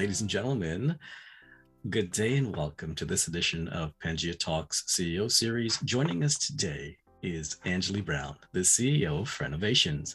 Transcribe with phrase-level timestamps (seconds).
[0.00, 0.98] ladies and gentlemen.
[1.90, 5.76] Good day and welcome to this edition of Pangea Talks CEO series.
[5.84, 10.14] Joining us today is Angelee Brown, the CEO of FranOvations.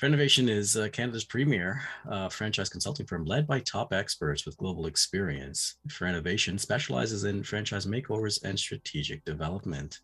[0.00, 4.86] FranOvation is uh, Canada's premier uh, franchise consulting firm led by top experts with global
[4.86, 5.76] experience.
[5.88, 10.00] FranOvation specializes in franchise makeovers and strategic development.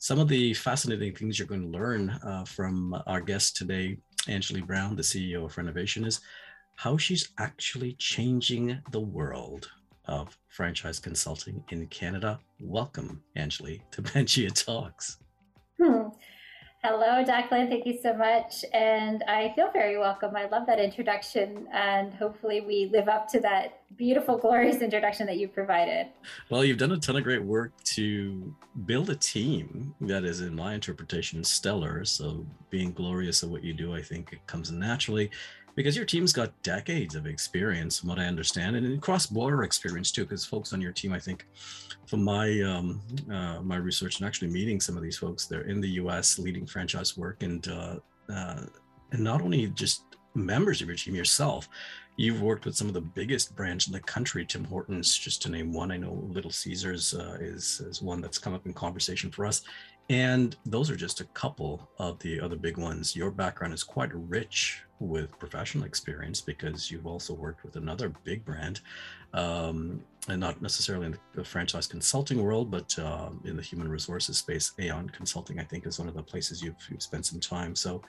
[0.00, 4.66] Some of the fascinating things you're going to learn uh, from our guest today, Angelee
[4.66, 6.20] Brown, the CEO of Frenovation, is
[6.80, 9.70] how she's actually changing the world
[10.06, 12.40] of franchise consulting in Canada.
[12.58, 15.18] Welcome, Angelee, to Pangea Talks.
[15.78, 16.08] Hmm.
[16.82, 17.68] Hello, Declan.
[17.68, 18.64] Thank you so much.
[18.72, 20.34] And I feel very welcome.
[20.34, 21.68] I love that introduction.
[21.74, 26.06] And hopefully, we live up to that beautiful, glorious introduction that you provided.
[26.48, 30.56] Well, you've done a ton of great work to build a team that is, in
[30.56, 32.06] my interpretation, stellar.
[32.06, 35.30] So, being glorious at what you do, I think it comes naturally
[35.74, 40.24] because your team's got decades of experience, from what I understand, and cross-border experience too.
[40.24, 41.46] Because folks on your team, I think,
[42.06, 45.80] from my um, uh, my research and actually meeting some of these folks, they're in
[45.80, 46.38] the U.S.
[46.38, 47.96] leading franchise work, and uh,
[48.32, 48.62] uh,
[49.12, 50.04] and not only just
[50.34, 51.68] members of your team yourself.
[52.16, 55.50] You've worked with some of the biggest brands in the country, Tim Hortons, just to
[55.50, 55.90] name one.
[55.90, 59.62] I know Little Caesars uh, is, is one that's come up in conversation for us.
[60.10, 63.16] And those are just a couple of the other big ones.
[63.16, 68.44] Your background is quite rich with professional experience because you've also worked with another big
[68.44, 68.80] brand,
[69.32, 74.38] um, and not necessarily in the franchise consulting world, but uh, in the human resources
[74.38, 74.72] space.
[74.78, 77.74] Aon Consulting, I think, is one of the places you've, you've spent some time.
[77.74, 78.02] So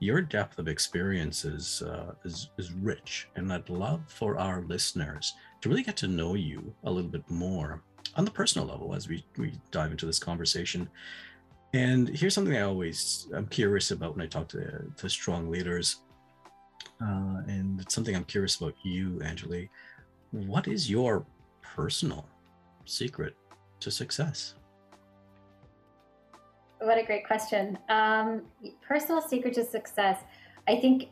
[0.00, 5.34] your depth of experience is, uh, is, is rich, and I'd love for our listeners
[5.60, 7.82] to really get to know you a little bit more
[8.14, 10.88] on the personal level as we, we dive into this conversation.
[11.74, 15.96] And here's something I always I'm curious about when I talk to, to strong leaders
[17.00, 19.68] uh, and it's something I'm curious about you, Angelee.
[20.30, 21.24] What is your
[21.62, 22.26] personal
[22.84, 23.34] secret
[23.80, 24.54] to success?
[26.80, 27.78] What a great question.
[27.88, 28.42] Um,
[28.86, 30.22] personal secret to success.
[30.68, 31.08] I think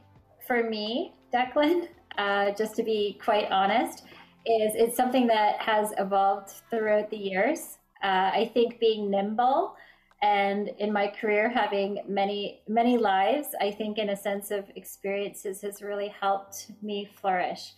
[0.47, 1.89] for me, Declan,
[2.19, 4.05] uh, just to be quite honest,
[4.47, 7.79] is it's something that has evolved throughout the years.
[8.03, 9.75] Uh, I think being nimble
[10.23, 15.61] and in my career having many many lives i think in a sense of experiences
[15.61, 17.75] has really helped me flourish.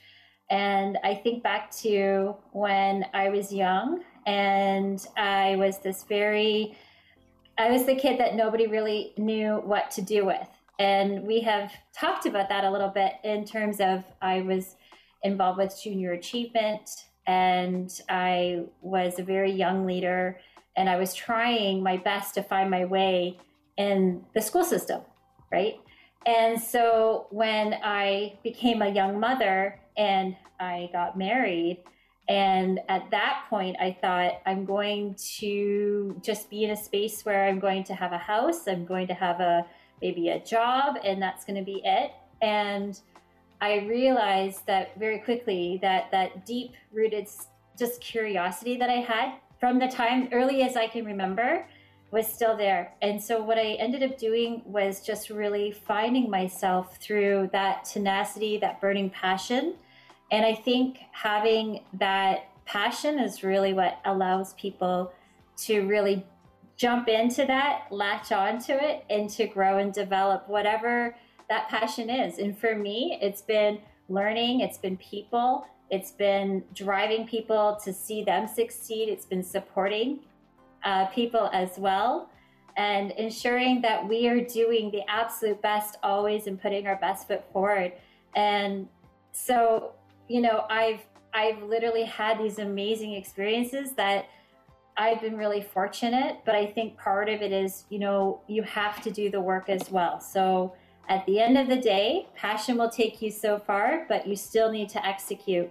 [0.51, 6.77] And i think back to when i was young and i was this very
[7.59, 10.49] i was the kid that nobody really knew what to do with.
[10.81, 14.77] And we have talked about that a little bit in terms of i was
[15.25, 16.89] involved with junior achievement
[17.27, 20.39] and i was a very young leader
[20.79, 23.37] and I was trying my best to find my way
[23.77, 25.03] in the school system,
[25.51, 25.81] right?
[26.25, 31.83] And so when I became a young mother and I got married,
[32.29, 37.49] and at that point, I thought I'm going to just be in a space where
[37.49, 39.67] I'm going to have a house, I'm going to have a
[40.01, 42.13] maybe a job, and that's going to be it.
[42.41, 43.01] And
[43.61, 47.27] I realized that very quickly that that deep rooted
[47.77, 51.67] just curiosity that I had from the time early as I can remember
[52.11, 52.95] was still there.
[53.03, 58.59] And so what I ended up doing was just really finding myself through that tenacity,
[58.59, 59.75] that burning passion.
[60.31, 65.13] And I think having that passion is really what allows people
[65.65, 66.25] to really
[66.77, 71.15] jump into that, latch onto it, and to grow and develop whatever
[71.49, 72.39] that passion is.
[72.39, 78.23] And for me, it's been learning, it's been people, it's been driving people to see
[78.23, 79.09] them succeed.
[79.09, 80.21] It's been supporting
[80.85, 82.31] uh, people as well
[82.77, 87.45] and ensuring that we are doing the absolute best always and putting our best foot
[87.53, 87.93] forward.
[88.37, 88.89] And
[89.33, 89.93] so,
[90.29, 91.01] you know, I've
[91.35, 94.27] I've literally had these amazing experiences that
[94.97, 99.03] I've been really fortunate, but I think part of it is, you know, you have
[99.03, 100.21] to do the work as well.
[100.21, 100.75] So
[101.09, 104.71] at the end of the day, passion will take you so far, but you still
[104.71, 105.71] need to execute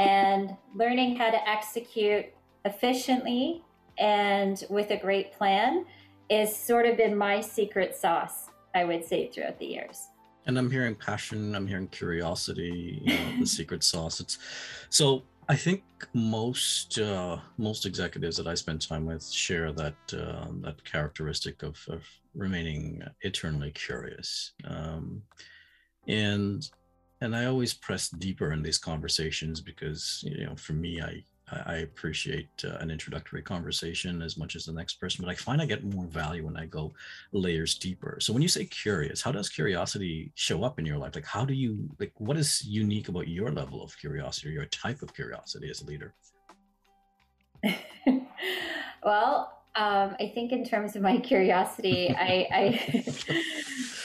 [0.00, 2.26] and learning how to execute
[2.64, 3.62] efficiently
[3.98, 5.84] and with a great plan
[6.30, 10.08] is sort of been my secret sauce, I would say, throughout the years.
[10.46, 14.20] And I'm hearing passion, I'm hearing curiosity, you know, the secret sauce.
[14.20, 14.38] It's
[14.88, 15.82] so I think
[16.14, 21.76] most uh, most executives that I spend time with share that uh, that characteristic of,
[21.88, 22.04] of
[22.34, 24.52] remaining eternally curious.
[24.64, 25.22] Um,
[26.08, 26.68] and
[27.20, 31.24] and I always press deeper in these conversations because you know for me I
[31.66, 35.60] I appreciate uh, an introductory conversation as much as the next person, but I find
[35.60, 36.92] I get more value when I go
[37.32, 38.18] layers deeper.
[38.20, 41.14] So when you say curious, how does curiosity show up in your life?
[41.14, 42.12] Like, how do you like?
[42.18, 45.86] What is unique about your level of curiosity or your type of curiosity as a
[45.86, 46.14] leader?
[49.04, 53.42] well, um, I think in terms of my curiosity, I, I,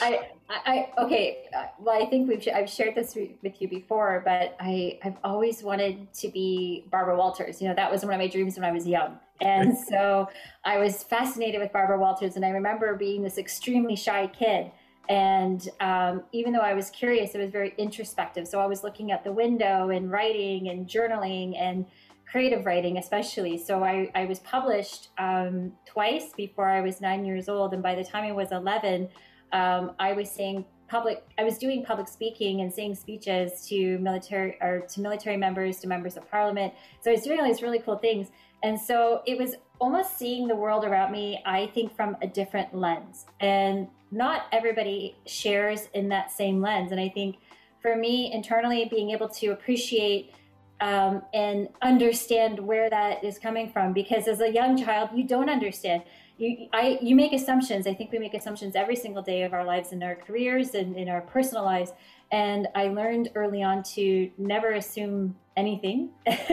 [0.00, 1.48] I, I, okay.
[1.56, 5.62] Uh, well, I think we've I've shared this with you before, but I I've always
[5.62, 7.60] wanted to be Barbara Walters.
[7.60, 10.28] You know, that was one of my dreams when I was young, and so
[10.64, 12.36] I was fascinated with Barbara Walters.
[12.36, 14.70] And I remember being this extremely shy kid.
[15.08, 18.48] And um, even though I was curious, it was very introspective.
[18.48, 21.86] So I was looking at the window and writing and journaling and
[22.30, 23.56] creative writing, especially.
[23.56, 27.72] So I, I was published um, twice before I was nine years old.
[27.72, 29.08] And by the time I was 11,
[29.52, 34.56] um, I was saying public, I was doing public speaking and saying speeches to military
[34.60, 36.74] or to military members, to members of parliament.
[37.00, 38.28] So I was doing all these really cool things.
[38.62, 42.74] And so it was almost seeing the world around me, I think, from a different
[42.74, 43.26] lens.
[43.40, 46.90] And not everybody shares in that same lens.
[46.92, 47.36] And I think
[47.80, 50.32] for me, internally, being able to appreciate
[50.80, 53.92] um, and understand where that is coming from.
[53.92, 56.02] Because as a young child you don't understand.
[56.38, 57.86] You I, you make assumptions.
[57.86, 60.96] I think we make assumptions every single day of our lives in our careers and
[60.96, 61.92] in our personal lives.
[62.32, 66.10] And i learned early on to never assume anything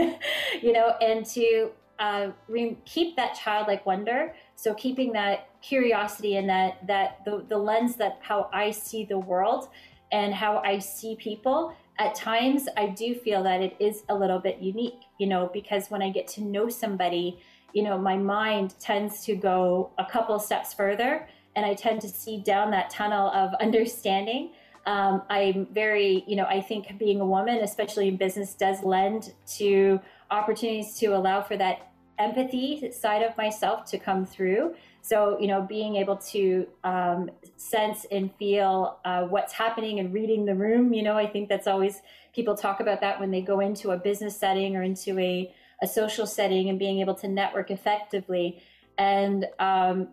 [0.61, 4.33] you know and to uh, re- keep that childlike wonder.
[4.55, 9.17] So keeping that curiosity and that that the, the lens that how i see the
[9.17, 9.69] world
[10.11, 14.39] and how i see people at times I do feel that it is a little
[14.39, 17.39] bit unique, you know, because when I get to know somebody,
[17.73, 22.07] you know, my mind tends to go a couple steps further and I tend to
[22.07, 24.51] see down that tunnel of understanding.
[24.85, 29.33] Um, I'm very, you know, I think being a woman, especially in business, does lend
[29.57, 29.99] to
[30.29, 34.75] opportunities to allow for that empathy side of myself to come through.
[35.05, 40.45] So, you know, being able to um, sense and feel uh, what's happening and reading
[40.45, 42.01] the room, you know, I think that's always
[42.33, 45.88] people talk about that when they go into a business setting or into a, a
[45.88, 48.63] social setting and being able to network effectively.
[48.97, 50.07] And, um,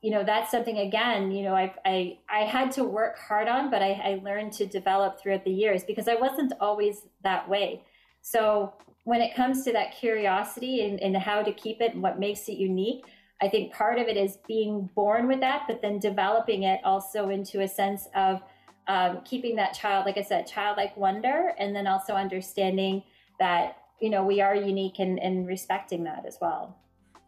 [0.00, 3.70] you know, that's something again, you know, I, I, I had to work hard on,
[3.70, 7.82] but I, I learned to develop throughout the years because I wasn't always that way.
[8.22, 8.72] So
[9.04, 12.48] when it comes to that curiosity and, and how to keep it and what makes
[12.48, 13.04] it unique,
[13.42, 17.30] I think part of it is being born with that, but then developing it also
[17.30, 18.40] into a sense of
[18.86, 23.02] um, keeping that child, like I said, childlike wonder, and then also understanding
[23.40, 26.78] that you know we are unique and, and respecting that as well.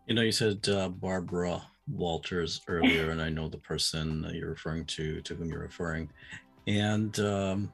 [0.07, 4.85] You know, you said uh, Barbara Walters earlier, and I know the person you're referring
[4.87, 6.11] to, to whom you're referring,
[6.69, 7.73] and um,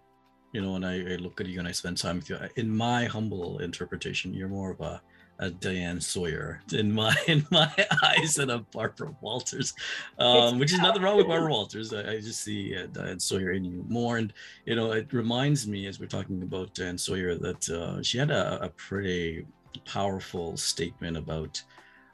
[0.52, 2.74] you know, when I, I look at you and I spend time with you, in
[2.74, 5.02] my humble interpretation, you're more of a
[5.40, 7.72] a Diane Sawyer in my in my
[8.02, 9.74] eyes and a Barbara Walters,
[10.18, 11.92] um, which is nothing wrong with Barbara Walters.
[11.92, 14.32] I, I just see uh, Diane Sawyer in you more, and
[14.66, 18.30] you know it reminds me as we're talking about Diane Sawyer that uh, she had
[18.30, 19.46] a, a, pretty
[19.86, 21.62] powerful statement about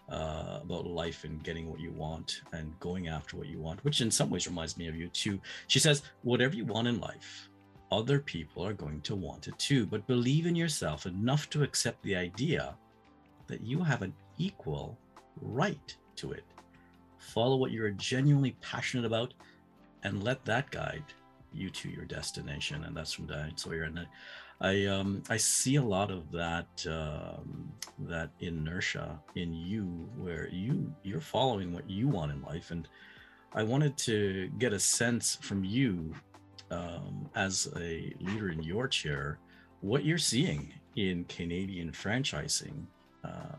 [0.08, 4.00] uh, about life and getting what you want and going after what you want, which
[4.00, 5.40] in some ways reminds me of you too.
[5.66, 7.48] She says, "Whatever you want in life."
[7.92, 12.02] Other people are going to want it too, but believe in yourself enough to accept
[12.02, 12.74] the idea
[13.46, 14.98] that you have an equal
[15.40, 16.44] right to it.
[17.18, 19.34] Follow what you're genuinely passionate about
[20.02, 21.04] and let that guide
[21.52, 22.84] you to your destination.
[22.84, 23.84] And that's from Diane Sawyer.
[23.84, 24.06] And I,
[24.60, 30.92] I, um, I see a lot of that um, that inertia in you, where you
[31.02, 32.70] you're following what you want in life.
[32.70, 32.88] And
[33.52, 36.14] I wanted to get a sense from you
[36.70, 39.38] um, as a leader in your chair,
[39.80, 42.86] what you're seeing in Canadian franchising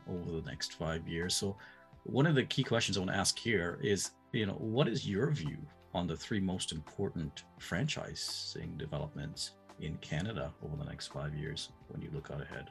[0.09, 1.35] over the next five years.
[1.35, 1.57] So,
[2.03, 5.07] one of the key questions I want to ask here is, you know, what is
[5.07, 5.57] your view
[5.93, 12.01] on the three most important franchising developments in Canada over the next five years when
[12.01, 12.69] you look out ahead?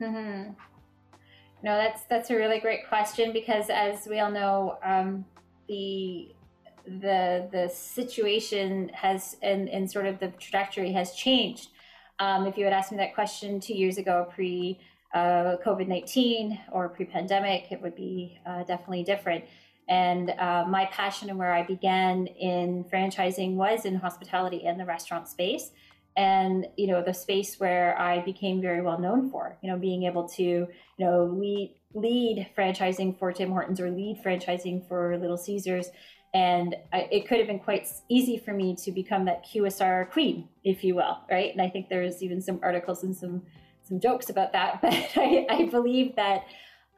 [0.00, 0.52] Mm-hmm.
[1.62, 5.24] No, that's that's a really great question because, as we all know, um,
[5.68, 6.28] the
[6.86, 11.68] the the situation has and, and sort of the trajectory has changed.
[12.18, 14.78] Um, if you had asked me that question two years ago, pre
[15.16, 19.44] uh, COVID 19 or pre pandemic, it would be uh, definitely different.
[19.88, 24.84] And uh, my passion and where I began in franchising was in hospitality and the
[24.84, 25.70] restaurant space.
[26.18, 30.04] And, you know, the space where I became very well known for, you know, being
[30.04, 30.68] able to, you
[30.98, 35.88] know, lead, lead franchising for Tim Hortons or lead franchising for Little Caesars.
[36.34, 40.48] And I, it could have been quite easy for me to become that QSR queen,
[40.64, 41.52] if you will, right?
[41.52, 43.42] And I think there's even some articles and some
[43.86, 46.44] some jokes about that, but I, I believe that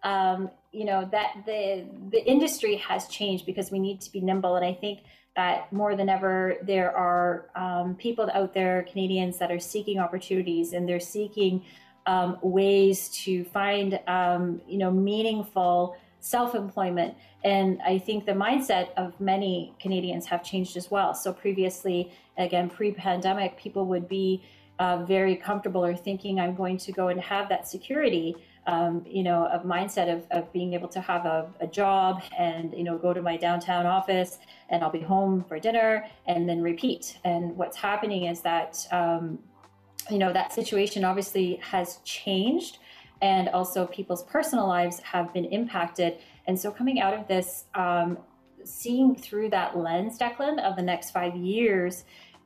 [0.02, 4.56] um, you know that the the industry has changed because we need to be nimble,
[4.56, 5.00] and I think
[5.38, 10.72] that more than ever there are um, people out there, Canadians, that are seeking opportunities
[10.72, 11.64] and they're seeking
[12.06, 17.14] um, ways to find um, you know meaningful self-employment.
[17.44, 21.14] And i think the mindset of many canadians have changed as well.
[21.14, 24.42] So previously again pre-pandemic people would be
[24.78, 28.34] uh, very comfortable or thinking i'm going to go and have that security
[28.66, 32.72] um, you know a mindset of, of being able to have a, a job and
[32.74, 36.60] you know go to my downtown office and i'll be home for dinner and then
[36.60, 39.38] repeat and what's happening is that um,
[40.10, 42.78] you know that situation obviously has changed
[43.20, 46.18] and also people's personal lives have been impacted.
[46.46, 48.18] And so, coming out of this, um,
[48.64, 52.04] seeing through that lens, Declan, of the next five years,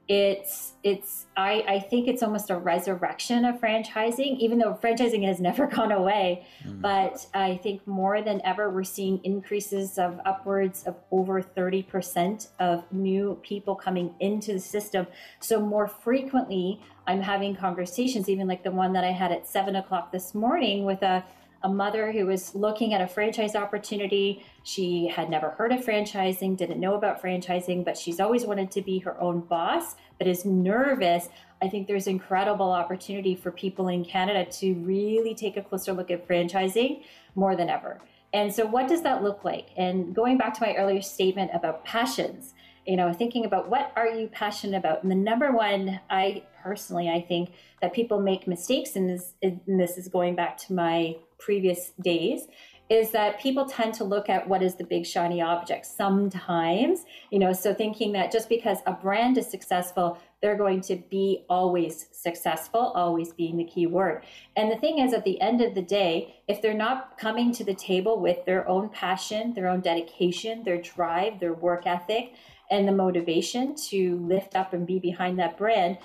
[0.08, 5.40] it's it's I, I think it's almost a resurrection of franchising even though franchising has
[5.48, 6.80] never gone away mm.
[6.80, 12.84] but i think more than ever we're seeing increases of upwards of over 30% of
[12.92, 15.06] new people coming into the system
[15.38, 19.76] so more frequently i'm having conversations even like the one that i had at seven
[19.76, 21.24] o'clock this morning with a
[21.64, 24.44] a mother who was looking at a franchise opportunity.
[24.64, 28.82] She had never heard of franchising, didn't know about franchising, but she's always wanted to
[28.82, 31.28] be her own boss, but is nervous.
[31.60, 36.10] I think there's incredible opportunity for people in Canada to really take a closer look
[36.10, 37.02] at franchising
[37.34, 38.00] more than ever.
[38.32, 39.68] And so, what does that look like?
[39.76, 42.54] And going back to my earlier statement about passions,
[42.86, 45.02] you know, thinking about what are you passionate about?
[45.02, 49.60] And the number one, I personally, I think that people make mistakes, and this, and
[49.66, 52.46] this is going back to my previous days
[52.88, 57.38] is that people tend to look at what is the big shiny object sometimes you
[57.38, 62.08] know so thinking that just because a brand is successful they're going to be always
[62.10, 64.24] successful always being the key word.
[64.56, 67.64] And the thing is at the end of the day if they're not coming to
[67.64, 72.34] the table with their own passion their own dedication their drive their work ethic
[72.70, 75.96] and the motivation to lift up and be behind that brand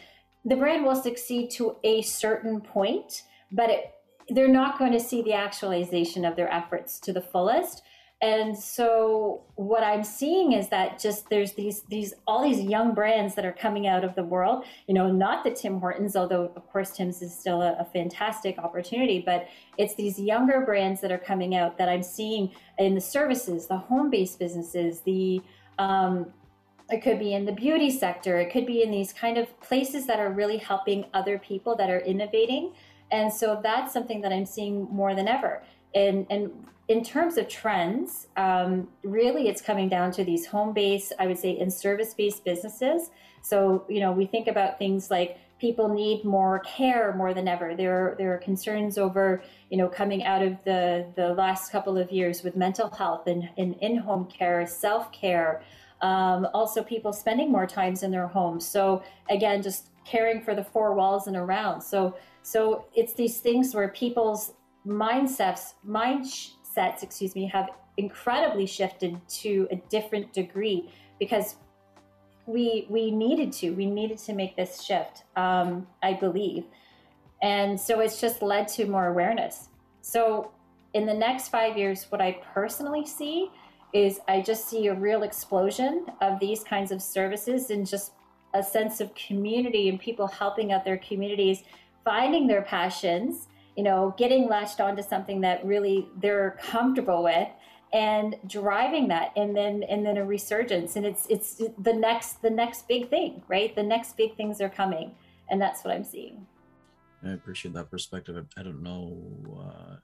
[0.46, 3.94] the brand will succeed to a certain point but it
[4.30, 7.84] they're not going to see the actualization of their efforts to the fullest.
[8.22, 13.36] And so what i'm seeing is that just there's these these all these young brands
[13.36, 16.68] that are coming out of the world you know not the tim hortons although of
[16.72, 21.18] course tim's is still a, a fantastic opportunity but it's these younger brands that are
[21.18, 25.42] coming out that i'm seeing in the services the home-based businesses the
[25.80, 26.28] um,
[26.90, 30.06] it could be in the beauty sector it could be in these kind of places
[30.06, 32.74] that are really helping other people that are innovating
[33.12, 35.64] and so that's something that I'm seeing more than ever.
[35.96, 36.52] And, and
[36.88, 41.38] in terms of trends, um, really it's coming down to these home based, I would
[41.38, 43.10] say, in service based businesses.
[43.42, 47.76] So, you know, we think about things like people need more care more than ever.
[47.76, 51.98] There are, there are concerns over, you know, coming out of the, the last couple
[51.98, 55.62] of years with mental health and, and in home care, self care.
[56.02, 58.68] Um, also, people spending more times in their homes.
[58.68, 61.82] So, again, just caring for the four walls and around.
[61.82, 62.16] So,
[62.48, 64.54] so it's these things where people's
[64.88, 70.90] mindsets, mindsets, excuse me, have incredibly shifted to a different degree
[71.20, 71.58] because
[72.46, 76.64] we we needed to we needed to make this shift um, i believe.
[77.42, 79.68] And so it's just led to more awareness.
[80.00, 80.52] So
[80.94, 83.52] in the next five years what i personally see
[83.92, 88.14] is i just see a real explosion of these kinds of services and just
[88.54, 91.64] a sense of community and people helping out their communities
[92.08, 97.50] finding their passions, you know, getting latched onto something that really they're comfortable with
[97.92, 100.96] and driving that and then and then a resurgence.
[100.96, 103.76] And it's it's the next the next big thing right?
[103.76, 105.16] The next big things are coming.
[105.50, 106.46] And that's what i'm seeing.
[107.26, 108.46] I appreciate that perspective.
[108.58, 109.18] I don't know
[109.60, 109.96] uh,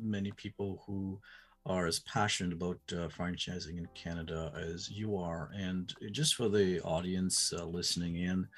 [0.00, 1.20] many people who
[1.66, 5.50] are as passionate about uh, franchising in canada as you are.
[5.54, 8.48] And just for the audience uh, listening in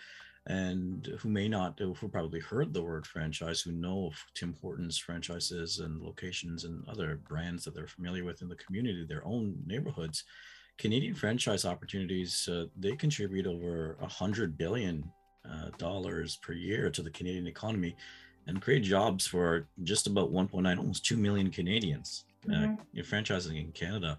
[0.46, 4.98] and who may not, who probably heard the word franchise, who know of Tim Hortons
[4.98, 9.56] franchises and locations and other brands that they're familiar with in the community, their own
[9.66, 10.24] neighborhoods.
[10.76, 15.10] Canadian franchise opportunities, uh, they contribute over a hundred billion
[15.50, 17.96] uh, dollars per year to the Canadian economy
[18.46, 22.24] and create jobs for just about 1.9, almost 2 million Canadians.
[22.46, 22.98] Uh, mm-hmm.
[22.98, 24.18] Uh, franchising in Canada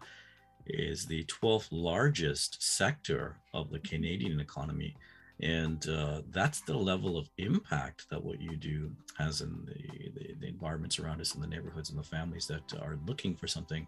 [0.66, 4.96] is the 12th largest sector of the Canadian economy
[5.42, 10.36] and uh, that's the level of impact that what you do has in the, the,
[10.40, 13.88] the, environments around us in the neighborhoods and the families that are looking for something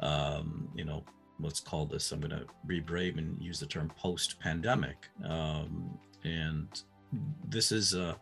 [0.00, 1.04] um, you know
[1.40, 5.98] let's call this i'm going to be brave and use the term post pandemic um,
[6.24, 6.82] and
[7.48, 8.14] this is uh,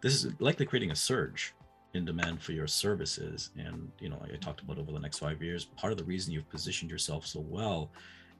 [0.00, 1.54] this is likely creating a surge
[1.94, 3.50] in demand for your services.
[3.56, 6.32] And you know i talked about over the next five years part of the reason
[6.32, 7.90] you've positioned yourself so well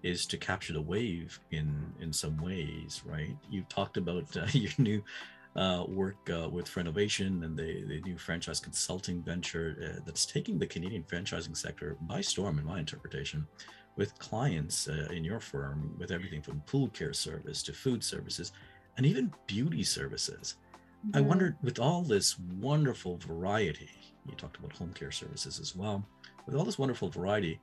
[0.05, 4.73] is to capture the wave in in some ways right You've talked about uh, your
[4.79, 5.03] new
[5.57, 10.59] uh, work uh, with FranOvation and the, the new franchise consulting venture uh, that's taking
[10.59, 13.47] the Canadian franchising sector by storm, in my interpretation,
[13.97, 18.53] with clients uh, in your firm with everything from pool care service to food services
[18.97, 20.57] and even beauty services.
[21.07, 21.19] Mm-hmm.
[21.19, 23.91] I wondered, with all this wonderful variety,
[24.27, 26.05] you talked about home care services as well,
[26.47, 27.61] with all this wonderful variety,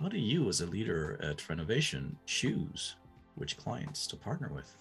[0.00, 2.94] how do you, as a leader at FranOvation, choose
[3.34, 4.76] which clients to partner with?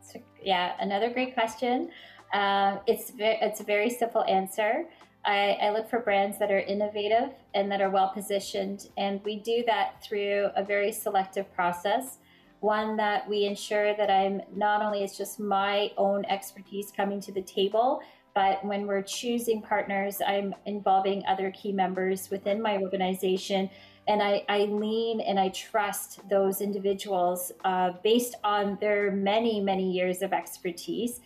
[0.00, 1.90] So, yeah, another great question.
[2.32, 4.84] Uh, it's it's a very simple answer.
[5.24, 9.40] I, I, look for brands that are innovative and that are well positioned, and we
[9.40, 12.18] do that through a very selective process.
[12.60, 17.32] One that we ensure that I'm not only it's just my own expertise coming to
[17.32, 18.00] the table,
[18.34, 23.70] but when we're choosing partners, I'm involving other key members within my organization
[24.08, 29.90] and I, I lean and I trust those individuals uh, based on their many, many
[29.90, 31.20] years of expertise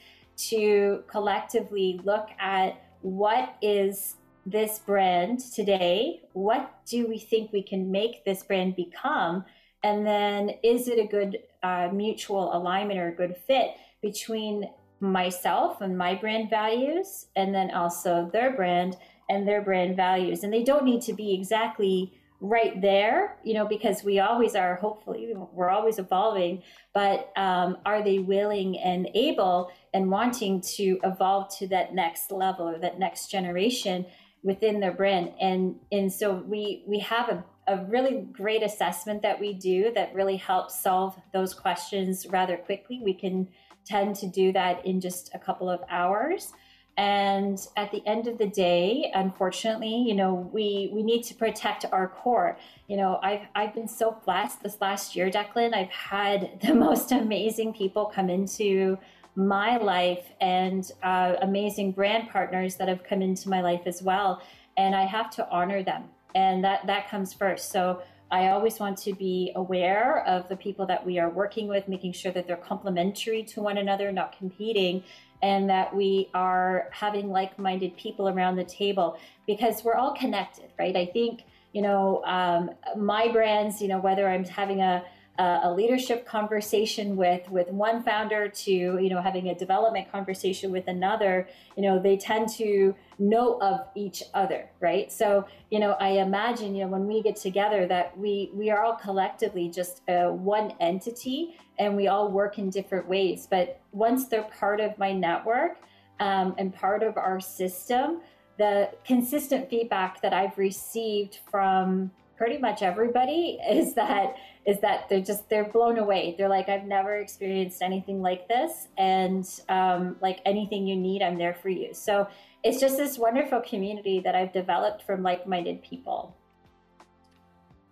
[0.49, 6.22] to collectively look at what is this brand today?
[6.32, 9.44] What do we think we can make this brand become?
[9.82, 13.72] And then is it a good uh, mutual alignment or a good fit
[14.02, 14.70] between
[15.00, 18.96] myself and my brand values, and then also their brand
[19.28, 20.42] and their brand values?
[20.42, 24.76] And they don't need to be exactly right there, you know, because we always are,
[24.76, 26.62] hopefully, we're always evolving,
[26.94, 32.66] but um, are they willing and able and wanting to evolve to that next level
[32.68, 34.06] or that next generation
[34.42, 35.32] within their brand?
[35.40, 40.14] And, and so we, we have a, a really great assessment that we do that
[40.14, 43.00] really helps solve those questions rather quickly.
[43.04, 43.49] We can
[43.85, 46.52] tend to do that in just a couple of hours.
[46.97, 51.87] And at the end of the day, unfortunately, you know, we we need to protect
[51.92, 52.59] our core.
[52.88, 55.75] You know, I've I've been so blessed this last year, Declan.
[55.75, 58.99] I've had the most amazing people come into
[59.36, 64.43] my life and uh, amazing brand partners that have come into my life as well.
[64.76, 67.71] And I have to honor them, and that that comes first.
[67.71, 71.88] So I always want to be aware of the people that we are working with,
[71.88, 75.02] making sure that they're complementary to one another, not competing,
[75.42, 80.70] and that we are having like minded people around the table because we're all connected,
[80.78, 80.96] right?
[80.96, 85.04] I think, you know, um, my brands, you know, whether I'm having a,
[85.38, 90.86] a leadership conversation with with one founder to you know having a development conversation with
[90.86, 91.48] another
[91.78, 96.74] you know they tend to know of each other right so you know i imagine
[96.74, 100.74] you know when we get together that we we are all collectively just uh, one
[100.78, 103.48] entity and we all work in different ways.
[103.50, 105.78] But once they're part of my network
[106.20, 108.20] um, and part of our system,
[108.58, 115.22] the consistent feedback that I've received from pretty much everybody is that is that they're
[115.22, 116.34] just they're blown away.
[116.36, 121.38] They're like, I've never experienced anything like this, and um, like anything you need, I'm
[121.38, 121.94] there for you.
[121.94, 122.28] So
[122.62, 126.36] it's just this wonderful community that I've developed from like-minded people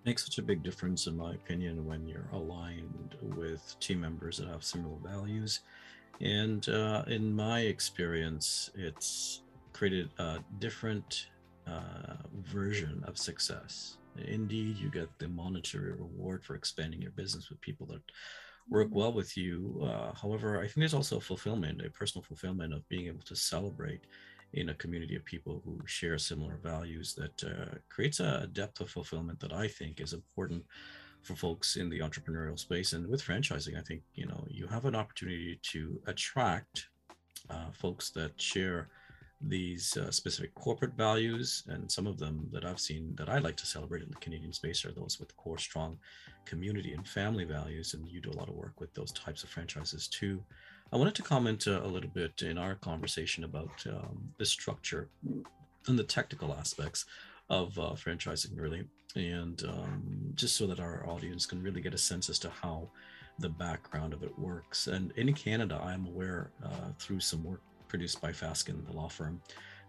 [0.08, 4.48] makes such a big difference, in my opinion, when you're aligned with team members that
[4.48, 5.60] have similar values.
[6.20, 11.28] And uh, in my experience, it's created a different
[11.66, 13.98] uh, version of success.
[14.16, 18.02] Indeed, you get the monetary reward for expanding your business with people that
[18.68, 18.98] work mm-hmm.
[18.98, 19.80] well with you.
[19.82, 23.36] Uh, however, I think there's also a fulfillment, a personal fulfillment of being able to
[23.36, 24.06] celebrate
[24.54, 28.90] in a community of people who share similar values that uh, creates a depth of
[28.90, 30.64] fulfillment that I think is important
[31.22, 32.92] for folks in the entrepreneurial space.
[32.92, 36.88] And with franchising, I think you know you have an opportunity to attract
[37.50, 38.88] uh, folks that share
[39.40, 41.62] these uh, specific corporate values.
[41.68, 44.52] And some of them that i've seen that i like to celebrate in the canadian
[44.52, 45.96] space are those with core strong
[46.44, 47.94] community and family values.
[47.94, 50.42] And you do a lot of work with those types of franchises too.
[50.92, 55.08] I wanted to comment uh, a little bit in our conversation about um, the structure
[55.86, 57.04] and the technical aspects
[57.50, 58.84] of uh, franchising, really,
[59.16, 62.88] and um, just so that our audience can really get a sense as to how
[63.38, 64.86] the background of it works.
[64.86, 69.40] And in Canada, I'm aware uh, through some work produced by Fasken, the law firm,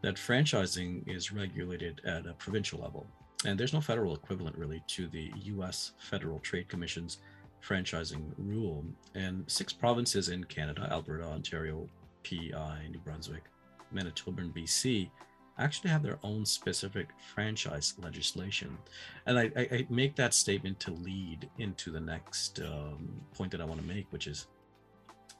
[0.02, 3.06] that franchising is regulated at a provincial level.
[3.46, 7.18] And there's no federal equivalent really to the US Federal Trade Commission's
[7.66, 8.86] franchising rule.
[9.16, 11.90] And six provinces in Canada Alberta, Ontario,
[12.24, 13.44] PEI, New Brunswick,
[13.92, 15.10] Manitoba, and BC
[15.60, 18.78] actually have their own specific franchise legislation.
[19.26, 23.62] And I, I, I make that statement to lead into the next um, point that
[23.62, 24.48] I want to make, which is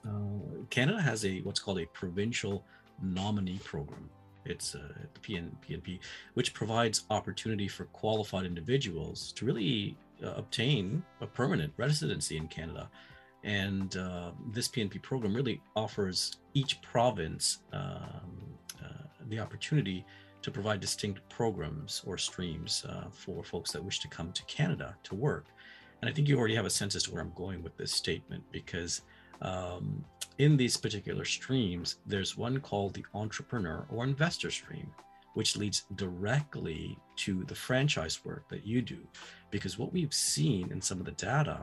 [0.06, 0.10] uh,
[0.70, 2.64] Canada has a what's called a provincial
[3.02, 4.10] nominee program.
[4.46, 4.80] It's uh,
[5.14, 6.00] the PN, PNP,
[6.34, 12.90] which provides opportunity for qualified individuals to really uh, obtain a permanent residency in Canada.
[13.44, 18.49] And uh, this PNP program really offers each province um,
[19.30, 20.06] the opportunity
[20.42, 24.96] to provide distinct programs or streams uh, for folks that wish to come to Canada
[25.04, 25.48] to work.
[26.02, 27.92] And I think you already have a sense as to where I'm going with this
[27.92, 29.02] statement because
[29.42, 30.04] um,
[30.38, 34.90] in these particular streams, there's one called the entrepreneur or investor stream,
[35.34, 39.00] which leads directly to the franchise work that you do.
[39.52, 41.60] Because what we've seen in some of the data,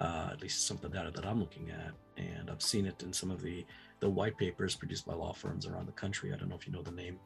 [0.00, 3.02] uh, at least some of the data that I'm looking at, and I've seen it
[3.02, 3.64] in some of the
[4.00, 6.32] the white papers produced by law firms around the country.
[6.32, 7.18] I don't know if you know the name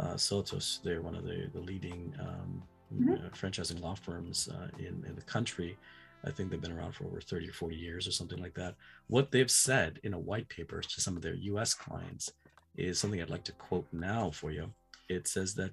[0.00, 0.82] uh, Sotos.
[0.82, 2.62] They're one of the the leading um,
[2.94, 3.12] mm-hmm.
[3.12, 5.76] uh, franchising law firms uh, in in the country.
[6.24, 8.74] I think they've been around for over 30 or 40 years or something like that.
[9.06, 12.32] What they've said in a white paper to some of their US clients
[12.76, 14.72] is something I'd like to quote now for you.
[15.08, 15.70] It says that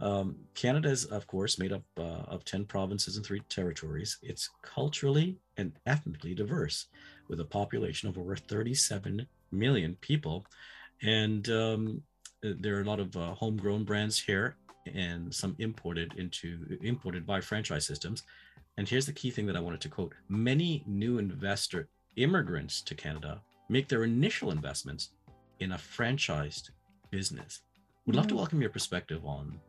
[0.00, 4.18] um, Canada is, of course, made up uh, of 10 provinces and three territories.
[4.22, 6.86] It's culturally and ethnically diverse,
[7.28, 10.44] with a population of over 37 million people.
[11.02, 12.02] And um,
[12.42, 14.56] there are a lot of uh, homegrown brands here
[14.94, 18.22] and some imported into imported by franchise systems
[18.76, 22.94] and here's the key thing that I wanted to quote many new investor immigrants to
[22.94, 25.10] Canada make their initial investments
[25.60, 26.70] in a franchised
[27.10, 27.62] business.
[28.04, 28.38] We'd love to mm.
[28.38, 29.60] welcome your perspective on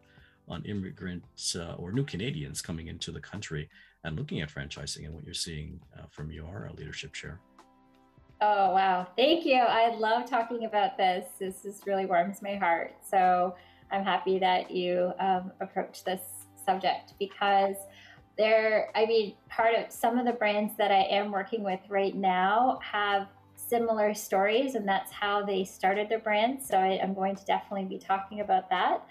[0.47, 3.67] on immigrants uh, or new Canadians coming into the country
[4.03, 7.39] and looking at franchising and what you're seeing uh, from your leadership chair.
[8.41, 9.07] Oh, wow.
[9.15, 9.55] Thank you.
[9.59, 11.25] I love talking about this.
[11.39, 12.95] This is really warms my heart.
[13.09, 13.55] So
[13.91, 16.21] I'm happy that you um, approached this
[16.65, 17.75] subject because
[18.37, 22.15] there i mean part of some of the brands that i am working with right
[22.15, 27.35] now have similar stories and that's how they started their brand so I, am going
[27.35, 29.05] to definitely be talking about that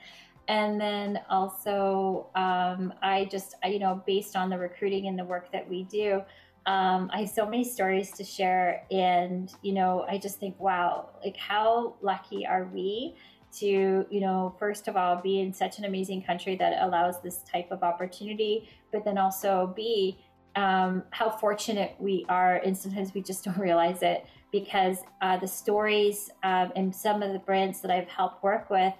[0.48, 5.50] and then also um, i just you know based on the recruiting and the work
[5.52, 6.22] that we do
[6.66, 11.08] um, i have so many stories to share and you know i just think wow
[11.22, 13.14] like how lucky are we
[13.58, 17.38] to, you know, first of all, be in such an amazing country that allows this
[17.50, 20.18] type of opportunity, but then also be
[20.56, 22.56] um, how fortunate we are.
[22.56, 27.32] And sometimes we just don't realize it because uh, the stories um, and some of
[27.32, 28.94] the brands that I've helped work with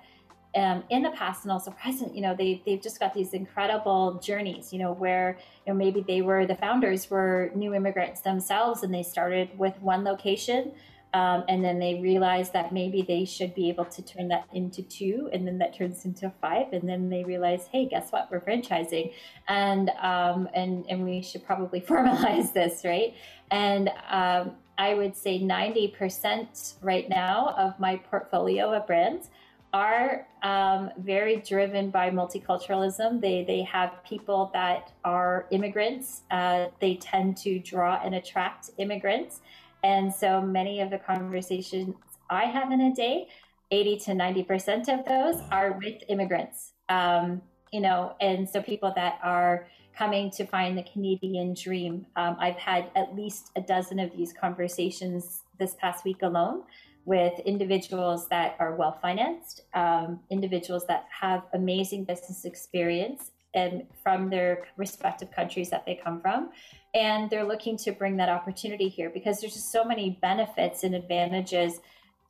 [0.54, 4.20] um, in the past and also present, you know, they, they've just got these incredible
[4.22, 8.82] journeys, you know, where, you know, maybe they were, the founders were new immigrants themselves
[8.82, 10.72] and they started with one location
[11.14, 14.82] um, and then they realized that maybe they should be able to turn that into
[14.82, 18.28] two, and then that turns into five, and then they realize, hey, guess what?
[18.32, 19.12] We're franchising,
[19.46, 23.14] and um, and and we should probably formalize this, right?
[23.52, 29.30] And um, I would say ninety percent right now of my portfolio of brands
[29.74, 33.20] are um, very driven by multiculturalism.
[33.20, 36.22] They they have people that are immigrants.
[36.30, 39.40] Uh, they tend to draw and attract immigrants.
[39.82, 41.96] And so many of the conversations
[42.30, 43.28] I have in a day,
[43.70, 46.72] 80 to 90% of those are with immigrants.
[46.88, 49.66] Um, you know, and so people that are
[49.98, 52.06] coming to find the Canadian dream.
[52.16, 56.62] Um, I've had at least a dozen of these conversations this past week alone
[57.04, 64.30] with individuals that are well financed, um, individuals that have amazing business experience and from
[64.30, 66.50] their respective countries that they come from,
[66.94, 70.94] and they're looking to bring that opportunity here because there's just so many benefits and
[70.94, 71.80] advantages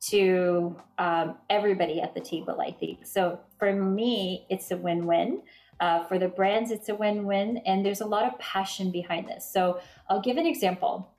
[0.09, 3.05] to um, everybody at the table i think.
[3.05, 5.41] So for me it's a win-win.
[5.79, 9.49] Uh, for the brands it's a win-win and there's a lot of passion behind this.
[9.51, 11.14] So i'll give an example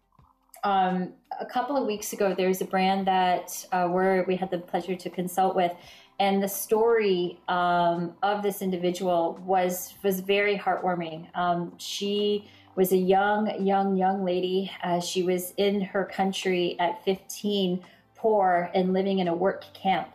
[0.65, 4.59] um, a couple of weeks ago there's a brand that uh, where we had the
[4.59, 5.73] pleasure to consult with
[6.19, 12.97] and the story um, of this individual was was very heartwarming um, she was a
[12.97, 14.71] young, young, young lady.
[14.85, 17.83] Uh, she was in her country at 15,
[18.15, 20.09] poor, and living in a work camp.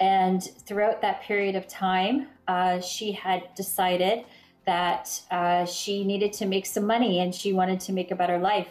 [0.00, 4.24] And throughout that period of time, uh, she had decided
[4.66, 8.38] that uh, she needed to make some money and she wanted to make a better
[8.38, 8.68] life.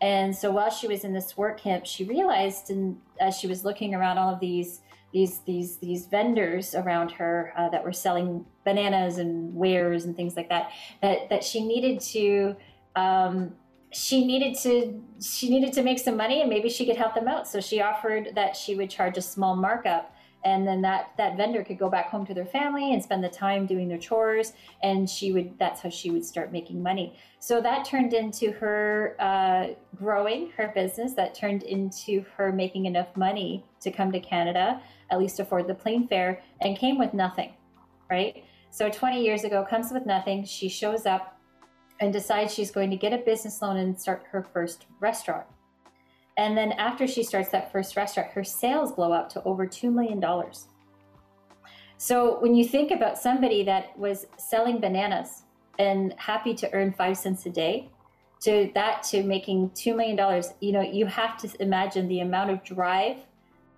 [0.00, 3.64] And so while she was in this work camp, she realized, and as she was
[3.64, 4.80] looking around all of these
[5.12, 10.36] these these these vendors around her uh, that were selling bananas and wares and things
[10.36, 10.70] like that,
[11.02, 12.56] that that she needed to
[12.96, 13.52] um,
[13.92, 17.28] she needed to she needed to make some money and maybe she could help them
[17.28, 17.48] out.
[17.48, 21.62] So she offered that she would charge a small markup and then that that vendor
[21.62, 25.08] could go back home to their family and spend the time doing their chores and
[25.08, 29.68] she would that's how she would start making money so that turned into her uh,
[29.96, 35.18] growing her business that turned into her making enough money to come to canada at
[35.18, 37.52] least afford the plane fare, and came with nothing,
[38.08, 38.44] right?
[38.70, 40.44] So 20 years ago, comes with nothing.
[40.44, 41.38] She shows up
[42.00, 45.46] and decides she's going to get a business loan and start her first restaurant.
[46.40, 49.92] And then after she starts that first restaurant, her sales blow up to over $2
[49.92, 50.24] million.
[51.98, 55.42] So when you think about somebody that was selling bananas
[55.78, 57.90] and happy to earn five cents a day,
[58.40, 62.64] to that to making $2 million, you know, you have to imagine the amount of
[62.64, 63.18] drive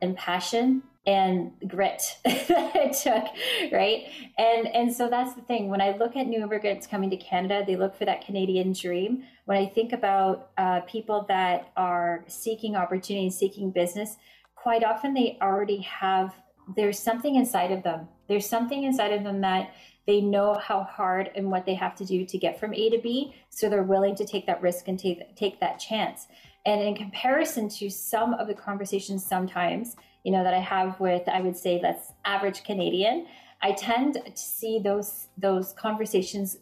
[0.01, 4.04] and passion and grit that it took right?
[4.38, 5.68] And and so that's the thing.
[5.68, 9.24] When i look at new immigrants coming to canada they look for that canadian dream.
[9.44, 14.16] When i think about uh, people that are seeking opportunity seeking business
[14.54, 16.34] quite often they already have
[16.76, 18.08] there's something inside of them.
[18.28, 19.72] There's something inside of them that
[20.06, 22.98] they know how hard and what they have to do to get from a to
[22.98, 26.26] b so they're willing to take that risk and take take that chance.
[26.64, 31.28] And in comparison to some of the conversations sometimes you know that I have with
[31.28, 33.26] I would say that's average Canadian,
[33.62, 36.58] I tend to see those those conversations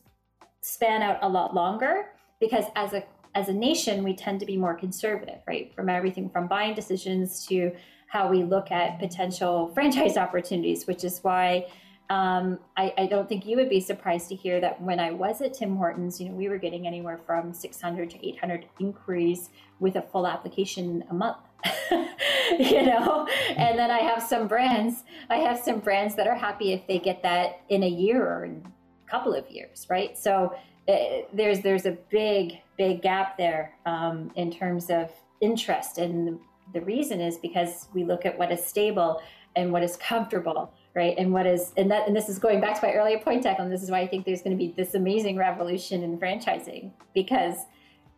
[0.63, 2.07] span out a lot longer
[2.41, 5.75] because as a as a nation we tend to be more conservative, right?
[5.75, 7.73] From everything from buying decisions to
[8.09, 11.67] how we look at potential franchise opportunities, which is why
[12.11, 15.41] um, I, I, don't think you would be surprised to hear that when I was
[15.41, 19.95] at Tim Hortons, you know, we were getting anywhere from 600 to 800 inquiries with
[19.95, 21.37] a full application a month.
[22.59, 25.05] you know, and then I have some brands.
[25.29, 28.45] I have some brands that are happy if they get that in a year or
[28.45, 30.17] a couple of years, right?
[30.17, 30.55] So
[30.89, 30.95] uh,
[31.33, 36.39] there's there's a big big gap there um, in terms of interest, and
[36.73, 39.21] the reason is because we look at what is stable
[39.57, 42.79] and what is comfortable right and what is and that and this is going back
[42.79, 44.95] to my earlier point Declan this is why I think there's going to be this
[44.95, 47.57] amazing revolution in franchising because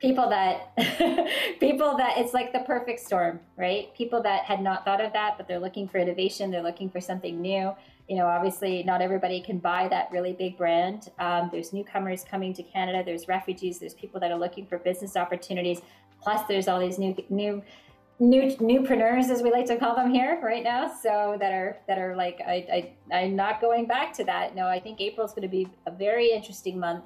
[0.03, 0.77] people that
[1.61, 3.95] people that it's like the perfect storm right?
[3.95, 7.01] People that had not thought of that but they're looking for innovation they're looking for
[7.01, 7.73] something new.
[8.09, 11.09] You know obviously not everybody can buy that really big brand.
[11.21, 15.17] Um, there's newcomers coming to canada there's refugees there's people that are looking for business
[15.17, 15.81] opportunities.
[16.21, 17.62] Plus there's all these new new
[18.19, 21.99] new newpreneurs as we like to call them here right now so that are that
[21.99, 24.57] are like I, I i'm not going back to that.
[24.57, 27.05] No i think april is going to be a very interesting month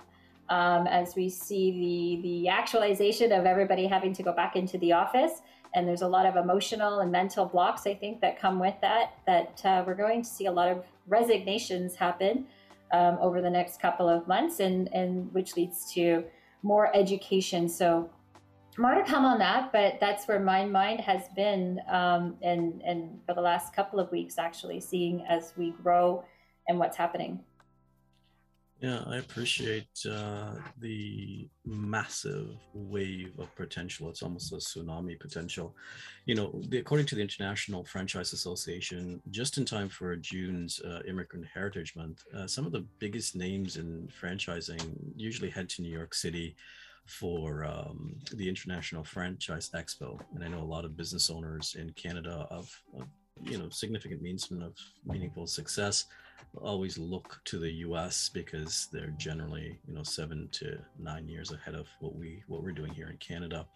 [0.48, 4.92] um, as we see the the actualization of everybody having to go back into the
[4.92, 5.42] office
[5.74, 9.14] and there's a lot of emotional and mental blocks i think that come with that
[9.26, 12.46] that uh, we're going to see a lot of resignations happen
[12.92, 16.24] um, over the next couple of months and and which leads to
[16.62, 18.08] more education so
[18.78, 23.20] more to come on that, but that's where my mind has been, um, and and
[23.26, 26.24] for the last couple of weeks, actually, seeing as we grow
[26.68, 27.40] and what's happening.
[28.80, 34.10] Yeah, I appreciate uh, the massive wave of potential.
[34.10, 35.74] It's almost a tsunami potential.
[36.26, 41.00] You know, the, according to the International Franchise Association, just in time for June's uh,
[41.08, 44.82] Immigrant Heritage Month, uh, some of the biggest names in franchising
[45.16, 46.54] usually head to New York City
[47.06, 51.90] for um, the International Franchise Expo, and I know a lot of business owners in
[51.92, 53.06] Canada of, of
[53.42, 56.06] you know significant means of meaningful success
[56.60, 61.74] always look to the US because they're generally you know seven to nine years ahead
[61.74, 63.66] of what we what we're doing here in Canada.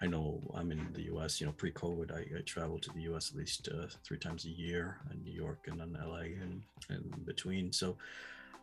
[0.00, 3.30] I know I'm in the US, you know, pre-COVID, I, I traveled to the US
[3.30, 7.24] at least uh, three times a year in New York and then LA and, and
[7.24, 7.72] between.
[7.72, 7.96] So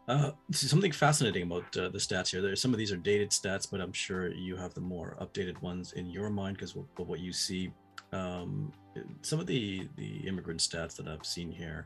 [0.09, 2.41] uh, something fascinating about uh, the stats here.
[2.41, 5.61] There, some of these are dated stats, but I'm sure you have the more updated
[5.61, 7.71] ones in your mind because of what you see.
[8.11, 8.73] Um,
[9.21, 11.85] some of the the immigrant stats that I've seen here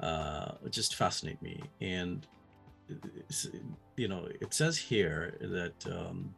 [0.00, 2.26] uh, just fascinate me, and
[3.96, 6.34] you know, it says here that um,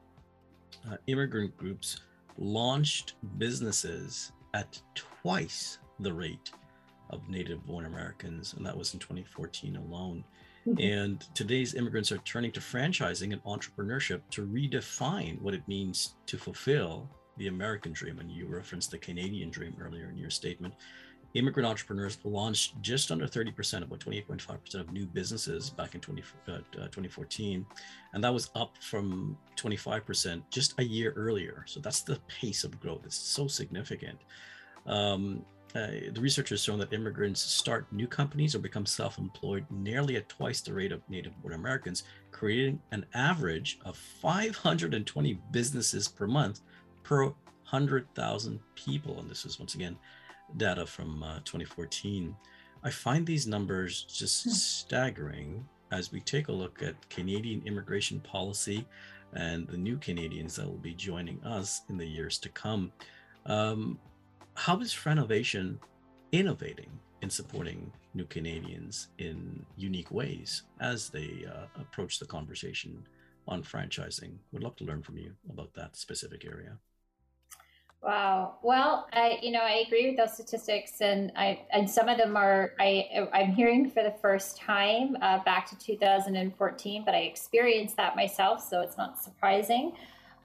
[0.90, 2.01] uh, immigrant groups
[2.38, 6.51] launched businesses at twice the rate
[7.11, 10.25] of native born Americans, and that was in 2014 alone.
[10.66, 10.81] Mm-hmm.
[10.81, 16.37] And today's immigrants are turning to franchising and entrepreneurship to redefine what it means to
[16.37, 18.18] fulfill the American dream.
[18.18, 20.75] And you referenced the Canadian dream earlier in your statement.
[21.35, 26.59] Immigrant entrepreneurs launched just under 30%, about 28.5% of new businesses back in 20, uh,
[26.73, 27.64] 2014.
[28.12, 31.64] And that was up from 25% just a year earlier.
[31.66, 33.03] So that's the pace of growth.
[33.05, 34.19] It's so significant.
[34.87, 39.64] Um, uh, the research has shown that immigrants start new companies or become self employed
[39.71, 46.09] nearly at twice the rate of native born Americans, creating an average of 520 businesses
[46.09, 46.62] per month
[47.05, 49.21] per 100,000 people.
[49.21, 49.97] And this is once again
[50.56, 52.34] data from uh, 2014.
[52.82, 54.50] I find these numbers just hmm.
[54.50, 58.86] staggering as we take a look at Canadian immigration policy
[59.32, 62.92] and the new Canadians that will be joining us in the years to come.
[63.46, 63.98] Um,
[64.54, 65.78] how is Franovation
[66.32, 66.90] innovating
[67.22, 73.06] in supporting new Canadians in unique ways as they uh, approach the conversation
[73.46, 74.36] on franchising.
[74.52, 76.78] Would love to learn from you about that specific area.
[78.02, 78.56] Wow.
[78.62, 82.34] Well, I you know I agree with those statistics, and I and some of them
[82.34, 87.96] are I I'm hearing for the first time uh, back to 2014, but I experienced
[87.98, 89.92] that myself, so it's not surprising.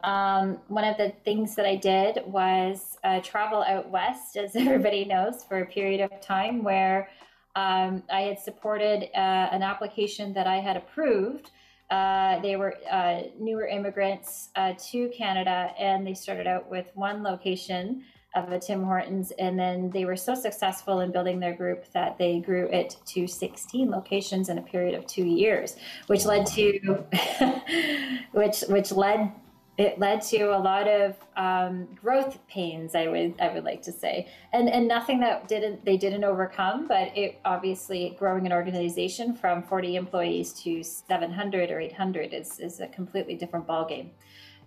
[0.03, 5.05] Um, one of the things that I did was uh, travel out west, as everybody
[5.05, 7.09] knows, for a period of time where
[7.55, 11.51] um, I had supported uh, an application that I had approved
[11.89, 17.24] uh, they were uh, newer immigrants uh, to Canada, and they started out with one
[17.24, 18.04] location
[18.36, 22.17] of a Tim Hortons, and then they were so successful in building their group that
[22.17, 27.06] they grew it to 16 locations in a period of two years, which led to
[28.32, 29.32] which which led
[29.77, 33.91] it led to a lot of um, growth pains i would i would like to
[33.91, 34.27] say.
[34.53, 39.63] And and nothing that didn't they didn't overcome but it obviously growing an organization from
[39.63, 44.09] 40 employees to 700 or 800 is is a completely different ballgame.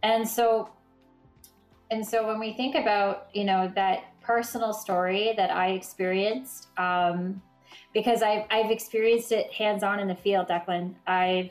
[0.02, 0.70] And so
[1.90, 7.40] and so when we think about you know that personal story that i experienced um,
[7.92, 10.94] because I've, I've experienced it hands-on in the field declan.
[11.06, 11.50] I've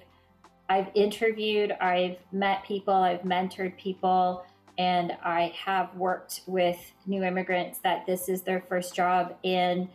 [0.69, 4.45] I've interviewed, I've met people, I've mentored people,
[4.77, 9.35] and I have worked with new immigrants that this is their first job.
[9.43, 9.87] And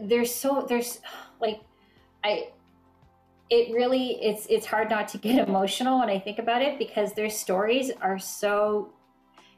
[0.00, 1.00] there's so, there's
[1.40, 1.60] like,
[2.24, 2.48] I,
[3.50, 7.12] it really, it's, it's hard not to get emotional when I think about it because
[7.12, 8.90] their stories are so,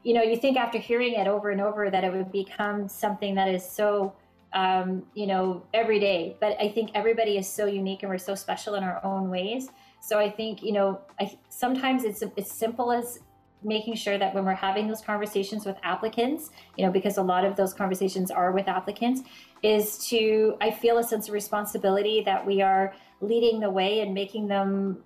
[0.02, 3.36] you know, you think after hearing it over and over that it would become something
[3.36, 4.12] that is so,
[4.52, 6.36] um, you know, every day.
[6.40, 9.68] But I think everybody is so unique and we're so special in our own ways
[10.00, 13.18] so I think you know, I sometimes it's as simple as
[13.62, 17.44] making sure that when we're having those conversations with applicants, you know, because a lot
[17.44, 19.22] of those conversations are with applicants,
[19.62, 24.14] is to I feel a sense of responsibility that we are leading the way and
[24.14, 25.02] making them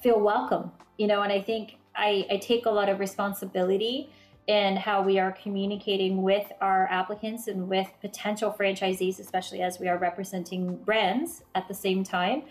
[0.00, 4.10] feel welcome, you know, and I think I, I take a lot of responsibility
[4.46, 9.88] in how we are communicating with our applicants and with potential franchisees, especially as we
[9.88, 12.42] are representing brands at the same time.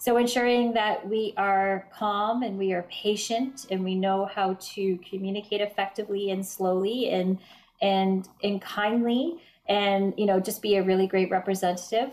[0.00, 4.98] So ensuring that we are calm and we are patient and we know how to
[5.06, 7.38] communicate effectively and slowly and
[7.82, 12.12] and and kindly and you know just be a really great representative.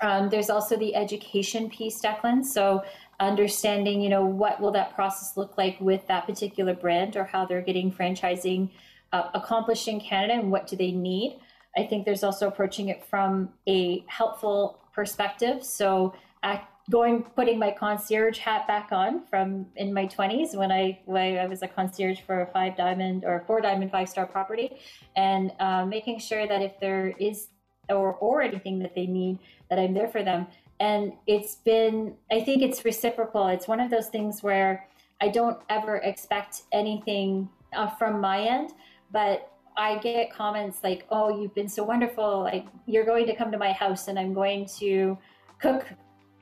[0.00, 2.44] Um, there's also the education piece, Declan.
[2.44, 2.82] So
[3.20, 7.46] understanding, you know, what will that process look like with that particular brand or how
[7.46, 8.70] they're getting franchising
[9.12, 11.38] uh, accomplished in Canada and what do they need.
[11.76, 15.62] I think there's also approaching it from a helpful perspective.
[15.62, 21.00] So act, going putting my concierge hat back on from in my 20s when I
[21.06, 24.76] when I was a concierge for a five diamond or four diamond five star property,
[25.16, 27.48] and uh, making sure that if there is
[27.88, 29.38] or or anything that they need
[29.70, 30.46] that I'm there for them.
[30.80, 33.46] And it's been I think it's reciprocal.
[33.48, 34.86] It's one of those things where
[35.20, 38.72] I don't ever expect anything uh, from my end,
[39.10, 42.40] but I get comments like, "Oh, you've been so wonderful!
[42.40, 45.16] Like you're going to come to my house, and I'm going to."
[45.60, 45.86] cook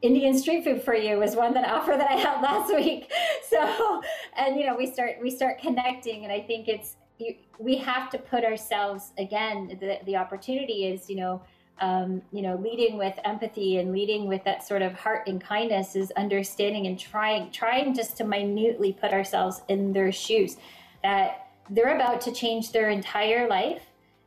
[0.03, 3.11] Indian street food for you was one that offer that I had last week.
[3.53, 4.03] So,
[4.35, 8.09] and you know, we start we start connecting, and I think it's you, we have
[8.09, 9.77] to put ourselves again.
[9.79, 11.43] The the opportunity is you know.
[11.81, 15.97] Um, you know, leading with empathy and leading with that sort of heart and kindness
[15.97, 20.59] is understanding and trying, trying just to minutely put ourselves in their shoes.
[21.03, 23.83] That they're about to change their entire life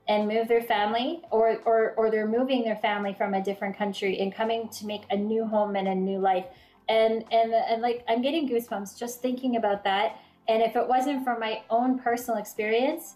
[0.07, 4.19] and move their family or, or or they're moving their family from a different country
[4.19, 6.45] and coming to make a new home and a new life.
[6.87, 10.17] And and and like i'm getting goosebumps just thinking about that.
[10.47, 13.15] And if it wasn't for my own personal experience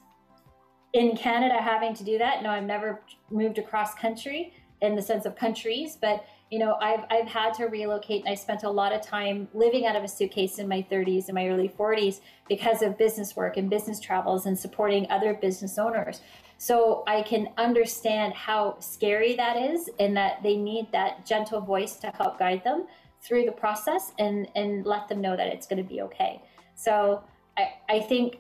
[0.93, 5.25] in canada having to do that no i've never moved across country in the sense
[5.25, 8.91] of countries but you know i've i've had to relocate and i spent a lot
[8.91, 12.81] of time living out of a suitcase in my 30s and my early 40s because
[12.81, 16.21] of business work and business travels and supporting other business owners
[16.61, 21.95] so I can understand how scary that is and that they need that gentle voice
[22.01, 22.85] to help guide them
[23.21, 26.41] through the process and, and let them know that it's going to be okay.
[26.75, 27.23] So
[27.57, 28.39] I, I think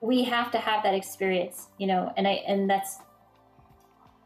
[0.00, 3.00] we have to have that experience, you know, and I, and that's,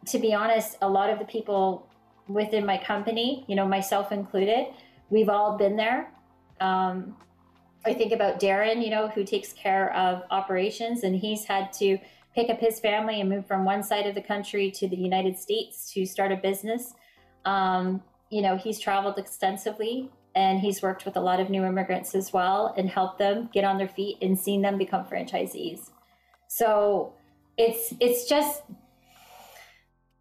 [0.07, 1.89] to be honest, a lot of the people
[2.29, 4.69] within my company, you know, myself included,
[5.11, 6.13] we've all been there.
[6.61, 7.17] Um,
[7.85, 11.99] I think about Darren, you know, who takes care of operations and he's had to
[12.35, 15.39] pick up his family and move from one side of the country to the United
[15.39, 16.95] States to start a business.
[17.45, 22.15] Um, you know, he's traveled extensively and he's worked with a lot of new immigrants
[22.15, 25.91] as well and helped them get on their feet and seen them become franchisees.
[26.49, 27.15] So
[27.57, 28.63] it's it's just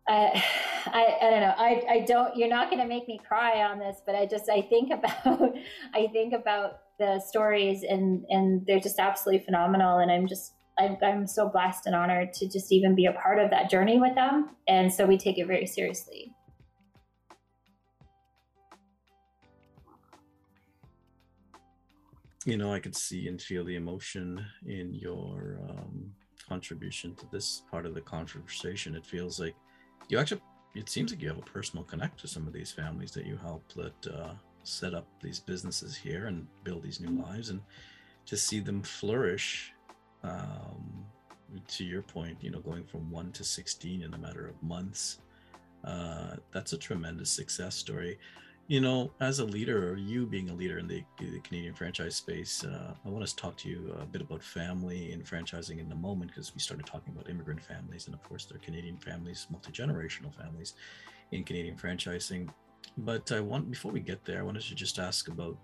[0.08, 0.44] I,
[0.88, 1.54] I, I don't know.
[1.58, 2.36] I, I don't.
[2.36, 5.56] You're not going to make me cry on this, but I just I think about
[5.94, 10.00] I think about the stories and and they're just absolutely phenomenal.
[10.00, 13.40] And I'm just I'm, I'm so blessed and honored to just even be a part
[13.40, 14.56] of that journey with them.
[14.68, 16.34] And so we take it very seriously.
[22.46, 26.12] You know, I could see and feel the emotion in your um,
[26.48, 28.96] contribution to this part of the conversation.
[28.96, 29.56] It feels like
[30.08, 30.42] you actually
[30.76, 33.38] it seems like you have a personal connect to some of these families that you
[33.38, 37.60] help that uh, set up these businesses here and build these new lives and
[38.26, 39.74] to see them flourish
[40.24, 41.06] um,
[41.68, 45.20] to your point you know going from 1 to 16 in a matter of months
[45.84, 48.18] uh, that's a tremendous success story
[48.70, 52.16] you know, as a leader, or you being a leader in the, the Canadian franchise
[52.16, 55.90] space, uh, I want to talk to you a bit about family and franchising in
[55.90, 59.48] the moment because we started talking about immigrant families, and of course, they're Canadian families,
[59.50, 60.76] multi generational families
[61.32, 62.48] in Canadian franchising.
[62.96, 65.58] But I want, before we get there, I wanted to just ask about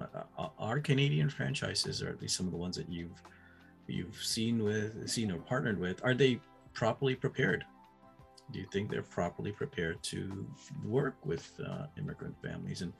[0.00, 3.22] uh, our Canadian franchises, or at least some of the ones that you've
[3.90, 6.40] you've seen with, seen or partnered with, are they
[6.72, 7.64] properly prepared
[8.52, 10.46] do you think they're properly prepared to
[10.84, 12.82] work with uh, immigrant families?
[12.82, 12.92] And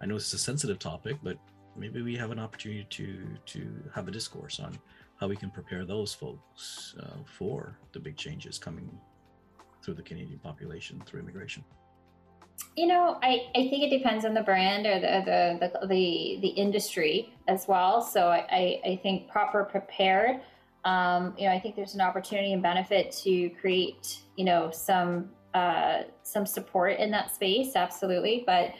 [0.00, 1.38] I know it's a sensitive topic, but
[1.76, 4.78] maybe we have an opportunity to to have a discourse on
[5.18, 8.90] how we can prepare those folks uh, for the big changes coming
[9.82, 11.64] through the Canadian population through immigration.
[12.76, 16.38] You know, I, I think it depends on the brand or the the the, the,
[16.40, 18.02] the industry as well.
[18.02, 20.40] So I, I, I think proper prepared
[20.84, 25.30] um, you know, I think there's an opportunity and benefit to create, you know, some
[25.54, 28.44] uh, some support in that space, absolutely.
[28.46, 28.74] But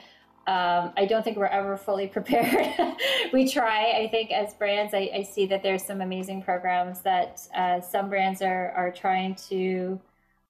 [0.50, 2.96] um, I don't think we're ever fully prepared.
[3.32, 3.92] we try.
[3.92, 8.08] I think as brands, I, I, see that there's some amazing programs that uh, some
[8.08, 10.00] brands are are trying to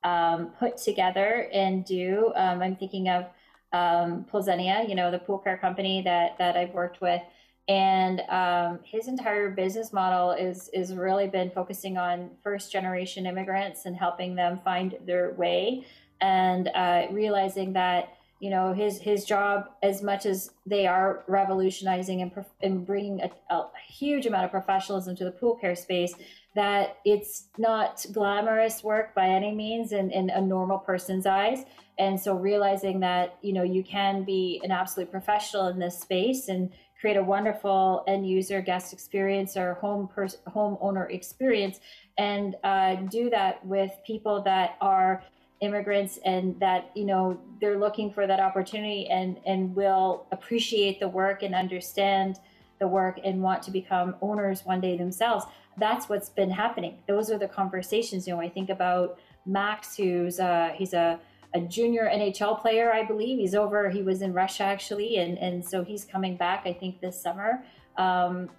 [0.04, 2.32] um, put together and do.
[2.36, 3.24] Um, I'm thinking of
[3.72, 7.22] um, Poolzenia, you know, the pool care company that that I've worked with
[7.68, 13.84] and um, his entire business model is is really been focusing on first generation immigrants
[13.84, 15.84] and helping them find their way
[16.20, 22.22] and uh, realizing that you know his his job as much as they are revolutionizing
[22.22, 22.32] and,
[22.62, 26.14] and bringing a, a huge amount of professionalism to the pool care space
[26.58, 31.64] that it's not glamorous work by any means in, in a normal person's eyes.
[32.00, 36.48] And so realizing that you know you can be an absolute professional in this space
[36.48, 41.78] and create a wonderful end user guest experience or home pers- homeowner experience
[42.18, 45.22] and uh, do that with people that are
[45.60, 51.08] immigrants and that you know they're looking for that opportunity and and will appreciate the
[51.08, 52.38] work and understand
[52.78, 55.44] the work and want to become owners one day themselves
[55.78, 60.38] that's what's been happening those are the conversations you know i think about max who's
[60.40, 61.18] uh, he's a
[61.54, 63.38] a junior NHL player, I believe.
[63.38, 63.88] He's over.
[63.88, 66.66] He was in Russia actually, and and so he's coming back.
[66.66, 67.64] I think this summer.
[67.96, 68.50] Um,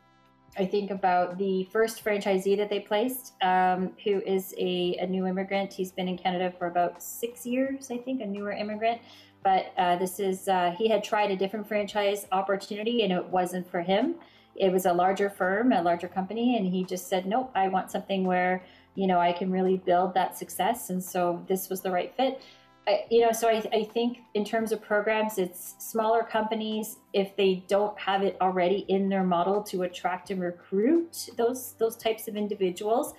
[0.57, 5.28] I think about the first franchisee that they placed, um, who is a, a, new
[5.28, 5.72] immigrant.
[5.72, 8.99] He's been in Canada for about six years, I think, a newer immigrant.
[9.43, 13.70] But uh, this is, uh, he had tried a different franchise opportunity and it wasn't
[13.70, 14.15] for him.
[14.56, 16.58] It was a larger firm, a larger company.
[16.58, 18.64] And he just said, nope, I want something where,
[18.95, 20.89] you know, I can really build that success.
[20.89, 22.41] And so this was the right fit.
[22.88, 27.36] I, you know, so I, I think in terms of programs, it's smaller companies if
[27.36, 32.28] they don't have it already in their model to attract and recruit those those types
[32.28, 33.14] of individuals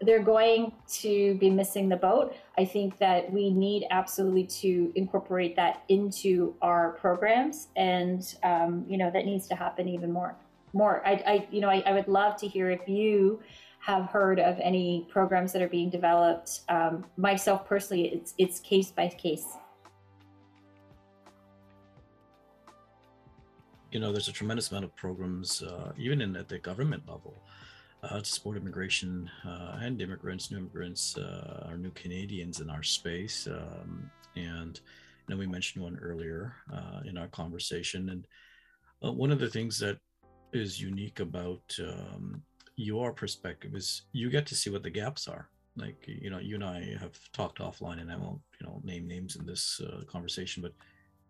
[0.00, 2.34] they're going to be missing the boat.
[2.56, 8.96] I think that we need absolutely to incorporate that into our programs, and um, you
[8.96, 10.36] know that needs to happen even more.
[10.72, 13.40] More, I, I you know, I, I would love to hear if you
[13.80, 16.60] have heard of any programs that are being developed.
[16.68, 19.46] Um, myself personally, it's it's case by case.
[23.90, 27.42] You know, there's a tremendous amount of programs, uh, even in at the government level,
[28.04, 32.84] uh, to support immigration uh, and immigrants, new immigrants, uh, or new Canadians in our
[32.84, 33.48] space.
[33.48, 34.78] Um, and
[35.26, 38.26] you know, we mentioned one earlier uh, in our conversation, and
[39.04, 39.98] uh, one of the things that
[40.52, 42.42] is unique about um,
[42.76, 45.48] your perspective is you get to see what the gaps are.
[45.76, 49.06] Like you know you and i have talked offline and i won't you know name
[49.06, 50.72] names in this uh, conversation but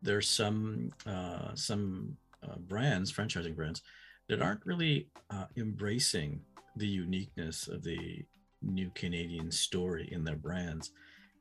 [0.02, 3.82] there's some uh, some uh, brands franchising brands
[4.28, 6.40] that aren't really uh, embracing
[6.76, 8.24] the uniqueness of the
[8.62, 10.92] new canadian story in their brands.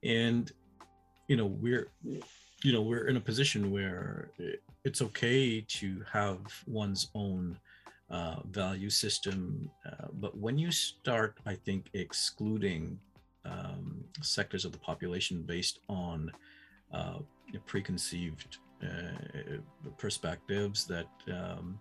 [0.04, 0.52] And
[1.28, 4.32] you know we're you know we're in a position where
[4.84, 7.58] it's okay to have one's own
[8.12, 9.70] uh, value system.
[9.86, 13.00] Uh, but when you start, I think, excluding
[13.46, 16.32] um, sectors of the population based on
[16.94, 17.20] uh,
[17.66, 19.58] preconceived uh,
[19.98, 21.80] perspectives that um,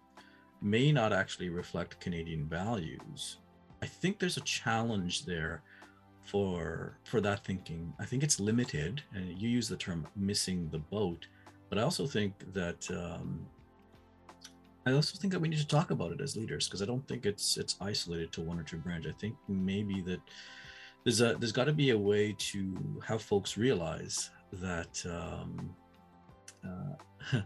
[0.60, 3.38] may not actually reflect Canadian values.
[3.82, 5.62] I think there's a challenge there
[6.24, 7.92] for for that thinking.
[7.98, 11.26] I think it's limited, and you use the term "missing the boat,"
[11.68, 13.46] but I also think that um,
[14.88, 17.06] I also think that we need to talk about it as leaders because I don't
[17.06, 19.06] think it's it's isolated to one or two brands.
[19.06, 20.20] I think maybe that
[21.04, 25.74] there's a there's got to be a way to have folks realize that um,
[26.64, 27.38] uh,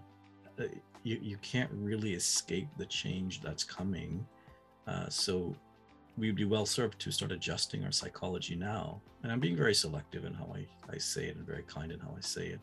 [1.03, 4.25] you you can't really escape the change that's coming.
[4.87, 5.55] Uh, so
[6.17, 9.01] we'd be well served to start adjusting our psychology now.
[9.23, 12.01] And I'm being very selective in how I, I say it and very kind in
[12.01, 12.61] how I say it.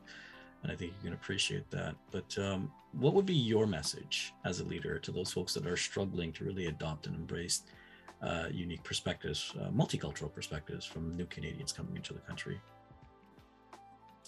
[0.64, 1.96] And I think you can appreciate that.
[2.12, 5.78] But um, what would be your message as a leader to those folks that are
[5.78, 7.64] struggling to really adopt and embrace
[8.22, 12.60] uh, unique perspectives, uh, multicultural perspectives from new Canadians coming into the country?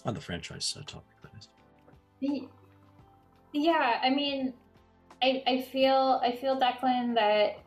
[0.04, 1.48] On the franchise uh, topic, that is.
[3.52, 4.54] Yeah, I mean,
[5.22, 7.60] I, I feel I feel Declan that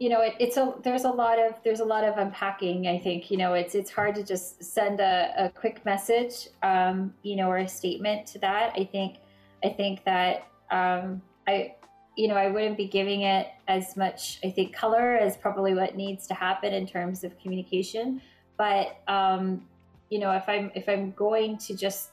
[0.00, 2.98] you know it, it's a there's a lot of there's a lot of unpacking i
[2.98, 7.36] think you know it's it's hard to just send a, a quick message um, you
[7.36, 8.72] know or a statement to that.
[8.76, 9.18] I think
[9.62, 11.74] i think that um, i
[12.16, 15.94] you know i wouldn't be giving it as much i think color as probably what
[15.94, 18.20] needs to happen in terms of communication.
[18.56, 19.66] But um,
[20.08, 22.10] you know if i'm if i'm going to just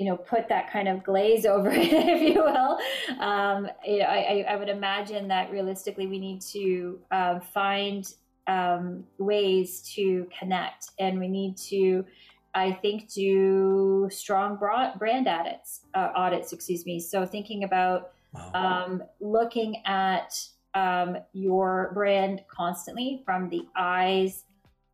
[0.00, 2.78] you know, put that kind of glaze over it, if you will.
[3.20, 8.12] Um, you know, I, I, would imagine that realistically we need to uh, find
[8.46, 12.06] um, ways to connect, and we need to,
[12.54, 15.82] I think, do strong brand audits.
[15.92, 16.98] Uh, audits, excuse me.
[16.98, 18.86] So thinking about wow.
[18.86, 20.34] um, looking at
[20.72, 24.44] um, your brand constantly from the eyes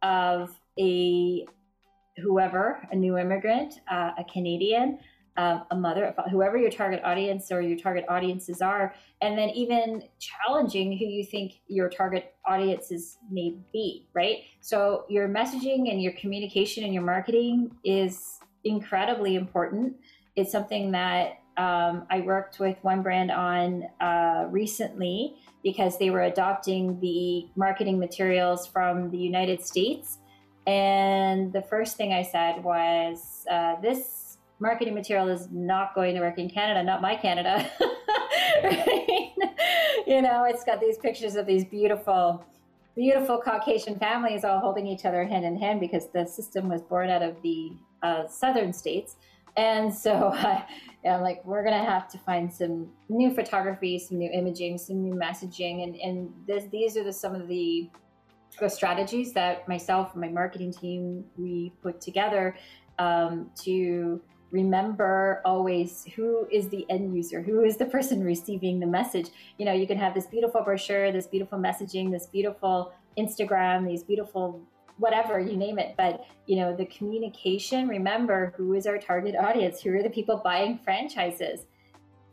[0.02, 0.50] of
[0.80, 1.46] a
[2.22, 4.98] whoever, a new immigrant, uh, a Canadian,
[5.36, 10.02] uh, a mother, whoever your target audience or your target audiences are, and then even
[10.18, 14.38] challenging who you think your target audiences may be, right?
[14.60, 19.96] So your messaging and your communication and your marketing is incredibly important.
[20.36, 26.22] It's something that um, I worked with one brand on uh, recently because they were
[26.22, 30.18] adopting the marketing materials from the United States
[30.66, 36.20] and the first thing I said was, uh, this marketing material is not going to
[36.20, 37.70] work in Canada, not my Canada.
[38.64, 39.32] right?
[40.06, 42.44] You know, it's got these pictures of these beautiful,
[42.94, 47.10] beautiful Caucasian families all holding each other hand in hand because the system was born
[47.10, 49.16] out of the uh, southern states.
[49.56, 50.62] And so uh,
[51.04, 55.02] I'm like, we're going to have to find some new photography, some new imaging, some
[55.02, 55.84] new messaging.
[55.84, 57.88] And, and this, these are the, some of the
[58.60, 62.56] the strategies that myself and my marketing team we put together
[62.98, 68.86] um, to remember always who is the end user who is the person receiving the
[68.86, 69.28] message.
[69.58, 74.02] You know you can have this beautiful brochure this beautiful messaging this beautiful instagram these
[74.02, 74.60] beautiful
[74.98, 75.94] whatever you name it.
[75.96, 80.40] But you know the communication remember who is our target audience who are the people
[80.42, 81.66] buying franchises.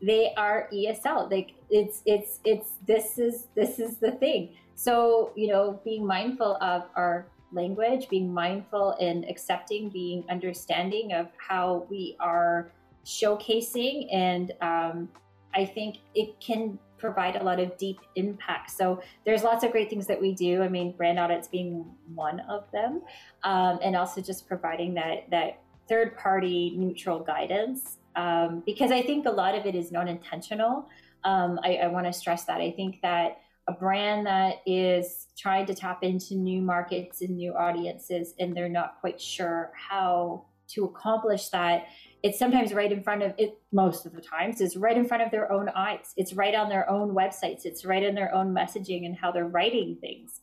[0.00, 5.48] They are esl like it's it's it's this is this is the thing so, you
[5.48, 12.16] know, being mindful of our language, being mindful in accepting, being understanding of how we
[12.20, 12.72] are
[13.04, 14.08] showcasing.
[14.12, 15.08] And um,
[15.54, 18.70] I think it can provide a lot of deep impact.
[18.70, 20.62] So there's lots of great things that we do.
[20.62, 23.02] I mean, brand audits being one of them,
[23.42, 27.98] um, and also just providing that that third party neutral guidance.
[28.16, 30.88] Um, because I think a lot of it is non intentional.
[31.24, 32.60] Um, I, I want to stress that.
[32.60, 33.38] I think that
[33.68, 38.68] a brand that is trying to tap into new markets and new audiences and they're
[38.68, 41.86] not quite sure how to accomplish that.
[42.22, 45.22] It's sometimes right in front of it most of the times is right in front
[45.22, 46.12] of their own eyes.
[46.16, 47.64] It's right on their own websites.
[47.64, 50.40] It's right in their own messaging and how they're writing things.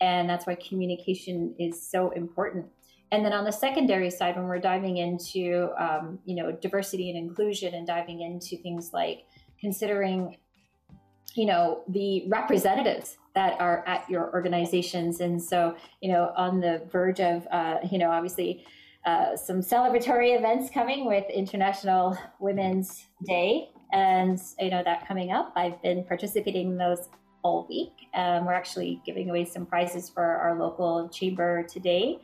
[0.00, 2.66] And that's why communication is so important.
[3.12, 7.18] And then on the secondary side when we're diving into um, you know diversity and
[7.18, 9.26] inclusion and diving into things like
[9.60, 10.36] considering
[11.34, 15.20] you know the representatives that are at your organizations.
[15.20, 18.64] And so you know on the verge of uh, you know obviously
[19.04, 25.52] uh, some celebratory events coming with international women's day and you know that coming up.
[25.56, 27.08] I've been participating in those
[27.42, 27.92] all week.
[28.14, 32.20] Um, we're actually giving away some prizes for our local chamber today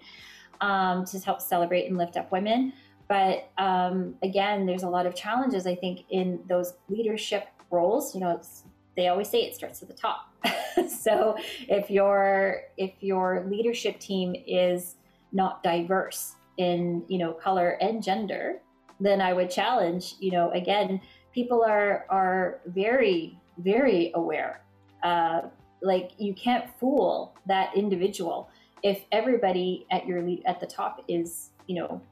[0.60, 2.72] um, to help celebrate and lift up women.
[3.08, 8.14] But um, again there's a lot of challenges i think in those leadership roles.
[8.14, 8.64] You know it's
[8.98, 10.34] they always say it starts at the top.
[10.88, 11.36] so
[11.68, 14.96] if your if your leadership team is
[15.32, 18.60] not diverse in you know color and gender,
[18.98, 21.00] then I would challenge you know again
[21.32, 24.62] people are are very very aware.
[25.04, 25.42] Uh,
[25.80, 28.50] like you can't fool that individual
[28.82, 32.02] if everybody at your lead at the top is you know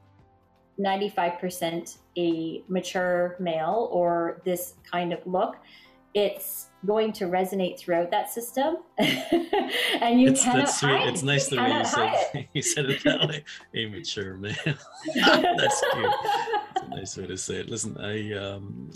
[0.79, 5.57] 95% a mature male or this kind of look
[6.13, 8.77] it's going to resonate throughout that system.
[10.01, 10.89] And you it's, cannot that's sweet.
[10.89, 13.43] hide it's nice you the way you said, you said it that way.
[13.73, 16.13] A mature man that's cute.
[16.71, 17.69] It's a nice way to say it.
[17.69, 18.89] Listen i um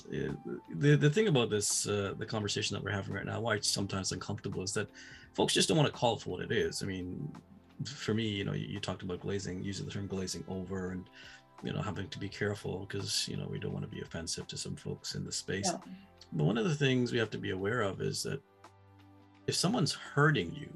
[0.76, 3.68] the, the thing about this uh, the conversation that we're having right now why it's
[3.68, 4.88] sometimes uncomfortable is that
[5.34, 6.82] folks just don't want to call it for what it is.
[6.84, 7.30] I mean
[7.86, 11.10] for me you know you, you talked about glazing using the term glazing over and
[11.64, 14.48] you know having to be careful because you know we don't want to be offensive
[14.48, 15.72] to some folks in the space.
[15.72, 15.94] Yeah.
[16.34, 18.42] But one of the things we have to be aware of is that
[19.48, 20.70] if someone's hurting you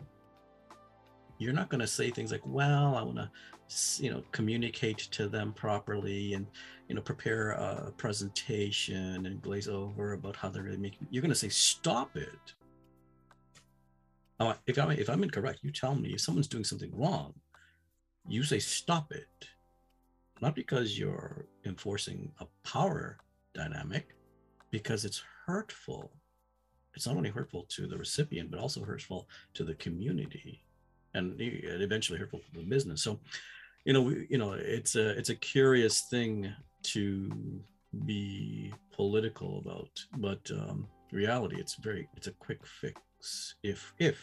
[1.38, 3.30] you're not going to say things like well i want to
[3.97, 6.45] you know communicate to them properly and
[6.88, 11.30] you know prepare a presentation and glaze over about how they're really making you're going
[11.30, 12.53] to say stop it.
[14.68, 17.34] If i'm if i'm incorrect you tell me if someone's doing something wrong
[18.28, 19.47] you say stop it.
[20.41, 23.18] Not because you're enforcing a power
[23.53, 24.10] dynamic
[24.70, 26.12] because it's hurtful.
[26.96, 30.62] It's not only hurtful to the recipient but also hurtful to the community.
[31.14, 33.02] And eventually hurtful to the business.
[33.02, 33.20] So
[33.86, 36.52] you know we, you know it's a it's a curious thing
[36.84, 37.32] to
[38.06, 44.18] be political about but um reality it's very it's a quick fix if if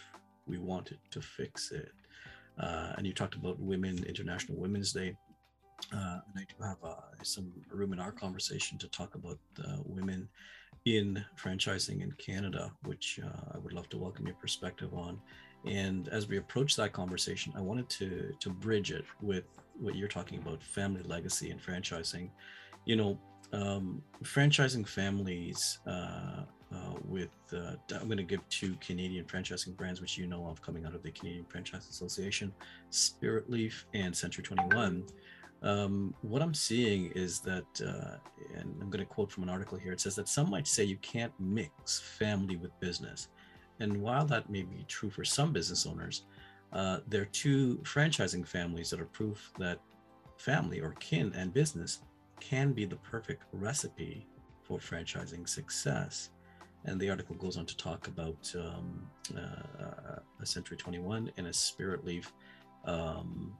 [0.46, 1.92] we wanted to fix it.
[2.58, 5.16] Uh, and you talked about women international women's day.
[5.92, 9.78] Uh, and I do have uh, some room in our conversation to talk about uh,
[9.84, 10.28] women
[10.84, 15.20] in franchising in Canada, which uh, I would love to welcome your perspective on.
[15.64, 19.44] And as we approach that conversation, I wanted to to bridge it with
[19.78, 22.30] what you're talking about, family legacy and franchising.
[22.84, 23.18] You know,
[23.52, 26.42] um, franchising families uh,
[26.74, 30.62] uh, with uh, I'm going to give two Canadian franchising brands, which you know of,
[30.62, 32.52] coming out of the Canadian Franchise Association,
[32.90, 35.04] Spiritleaf and Century 21
[35.62, 38.16] um, what I'm seeing is that, uh,
[38.56, 40.82] and I'm going to quote from an article here, it says that some might say
[40.82, 43.28] you can't mix family with business.
[43.78, 46.24] And while that may be true for some business owners,
[46.72, 49.78] uh, there are two franchising families that are proof that
[50.36, 52.00] family or kin and business
[52.40, 54.26] can be the perfect recipe
[54.62, 56.30] for franchising success.
[56.84, 59.06] And the article goes on to talk about um,
[59.36, 62.26] uh, a Century 21 and a Spiritleaf
[62.84, 63.54] um,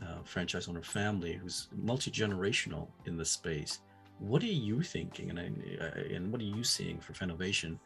[0.00, 3.80] uh, franchise owner family who's multi-generational in the space
[4.18, 7.78] what are you thinking and, I- and what are you seeing for FranOvation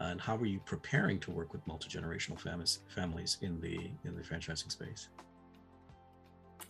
[0.00, 4.22] and how are you preparing to work with multi-generational families families in the in the
[4.22, 5.08] franchising space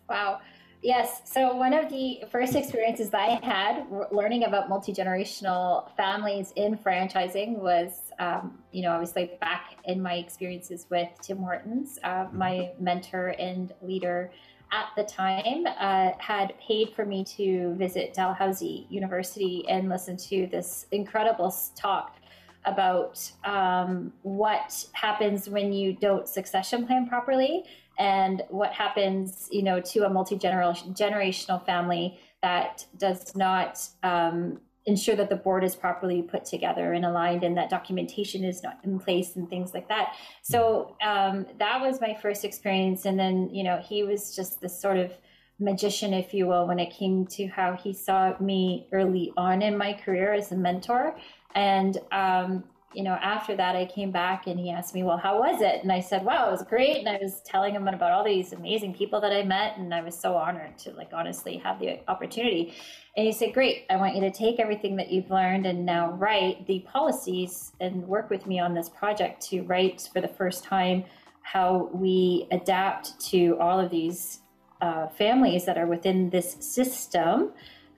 [0.09, 0.41] Wow.
[0.83, 1.23] Yes.
[1.25, 6.77] So one of the first experiences that I had learning about multi generational families in
[6.77, 12.73] franchising was, um, you know, obviously back in my experiences with Tim Hortons, uh, my
[12.81, 14.33] mentor and leader
[14.73, 20.47] at the time uh, had paid for me to visit Dalhousie University and listen to
[20.47, 22.17] this incredible talk
[22.65, 27.65] about um, what happens when you don't succession plan properly
[27.99, 35.15] and what happens you know to a multi-generational generational family that does not um, ensure
[35.15, 38.99] that the board is properly put together and aligned and that documentation is not in
[38.99, 40.15] place and things like that.
[40.43, 43.05] So um, that was my first experience.
[43.05, 45.13] And then you know he was just this sort of
[45.59, 49.77] magician if you will when it came to how he saw me early on in
[49.77, 51.17] my career as a mentor.
[51.55, 52.65] And um,
[52.95, 55.83] you know, after that, I came back and he asked me, well, how was it?
[55.83, 56.99] And I said, wow, it was great.
[56.99, 59.77] And I was telling him about all these amazing people that I met.
[59.79, 62.75] And I was so honored to, like, honestly have the opportunity.
[63.17, 66.13] And he said, great, I want you to take everything that you've learned and now
[66.13, 70.65] write the policies and work with me on this project to write for the first
[70.65, 71.05] time
[71.43, 74.41] how we adapt to all of these
[74.81, 77.53] uh, families that are within this system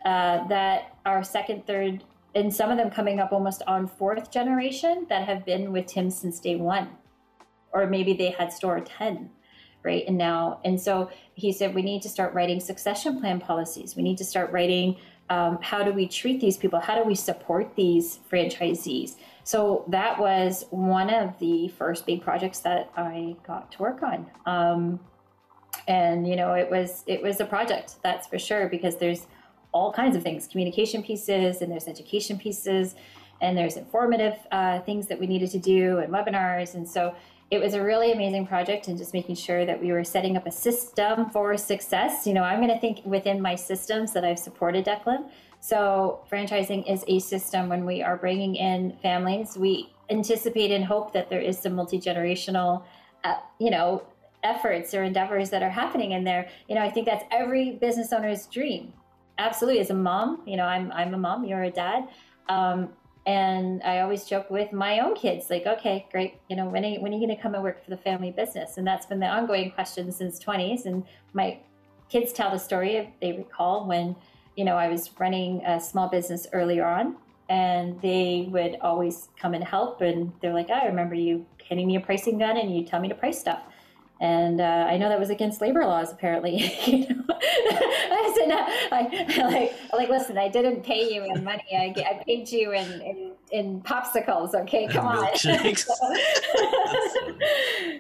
[0.05, 5.07] uh, that are second, third, and some of them coming up almost on fourth generation
[5.09, 6.89] that have been with Tim since day one,
[7.73, 9.31] or maybe they had store 10,
[9.83, 10.05] right?
[10.07, 13.97] And now, and so he said, we need to start writing succession plan policies.
[13.97, 14.97] We need to start writing
[15.31, 16.81] um, how do we treat these people?
[16.81, 19.17] How do we support these franchisees?
[19.43, 24.31] So that was one of the first big projects that I got to work on.
[24.45, 25.01] Um,
[25.89, 29.27] and you know, it was it was a project, that's for sure, because there's
[29.75, 32.95] all kinds of things communication pieces and there's education pieces
[33.43, 36.75] and there's informative uh, things that we needed to do and webinars.
[36.75, 37.15] And so
[37.51, 40.47] it was a really amazing project and just making sure that we were setting up
[40.47, 42.27] a system for success.
[42.27, 45.29] You know, I'm going to think within my systems that I've supported Declan.
[45.61, 49.57] So franchising is a system when we are bringing in families.
[49.59, 52.85] We anticipate and hope that there is some multi-generational,
[53.25, 54.05] uh, you know,
[54.43, 56.49] efforts or endeavors that are happening in there.
[56.69, 58.93] You know, I think that's every business owner's dream.
[59.39, 59.81] Absolutely.
[59.81, 62.09] As a mom, you know, I'm, I'm a mom, you're a dad.
[62.49, 62.91] Um,
[63.27, 67.01] and I always joke with my own kids, like, okay, great, you know, when are
[67.01, 68.77] when are you going to come and work for the family business?
[68.77, 70.85] And that's been the ongoing question since 20s.
[70.85, 71.59] And my
[72.11, 74.15] kids tell the story if they recall when,
[74.57, 77.17] you know, I was running a small business earlier on
[77.49, 80.03] and they would always come and help.
[80.03, 83.09] And they're like, I remember you handing me a pricing gun and you tell me
[83.09, 83.63] to price stuff.
[84.21, 86.73] And uh, I know that was against labor laws, apparently.
[86.87, 87.25] you know?
[87.31, 91.65] I said, no, I, like, like, listen, I didn't pay you in money.
[91.73, 94.55] I, I paid you in, in, in popsicles.
[94.55, 95.25] Okay, come on.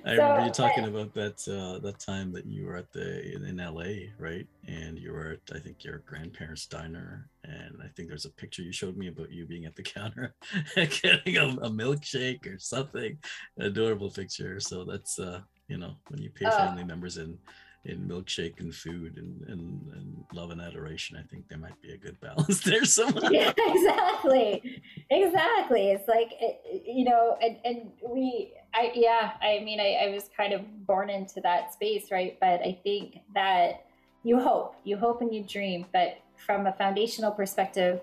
[0.06, 3.44] I remember you talking about that uh, that time that you were at the in,
[3.44, 4.46] in LA, right?
[4.66, 8.62] And you were at I think your grandparents' diner, and I think there's a picture
[8.62, 10.34] you showed me about you being at the counter
[10.74, 13.18] getting a, a milkshake or something.
[13.58, 14.60] Adorable picture.
[14.60, 16.50] So that's uh, you know when you pay oh.
[16.50, 17.38] family members in
[17.86, 21.92] in milkshake and food and, and, and love and adoration i think there might be
[21.92, 23.30] a good balance there somewhere.
[23.32, 24.82] Yeah exactly.
[25.10, 25.90] Exactly.
[25.90, 30.30] It's like it, you know and, and we i yeah i mean I, I was
[30.36, 32.38] kind of born into that space right?
[32.40, 33.86] But i think that
[34.22, 35.86] you hope you hope and you dream.
[35.92, 38.00] But from a foundational perspective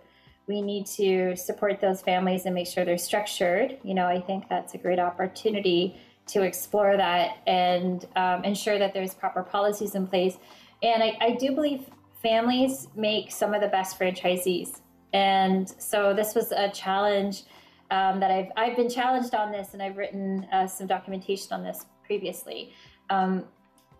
[0.48, 3.78] we need to support those families and make sure they're structured.
[3.84, 6.00] You know i think that's a great opportunity
[6.32, 10.38] to explore that and um, ensure that there's proper policies in place.
[10.82, 11.86] And I, I, do believe
[12.22, 14.80] families make some of the best franchisees.
[15.14, 17.44] And so this was a challenge
[17.92, 21.64] um, that I've, I've been challenged on this and I've written uh, some documentation on
[21.64, 22.74] this previously.
[23.10, 23.46] Um,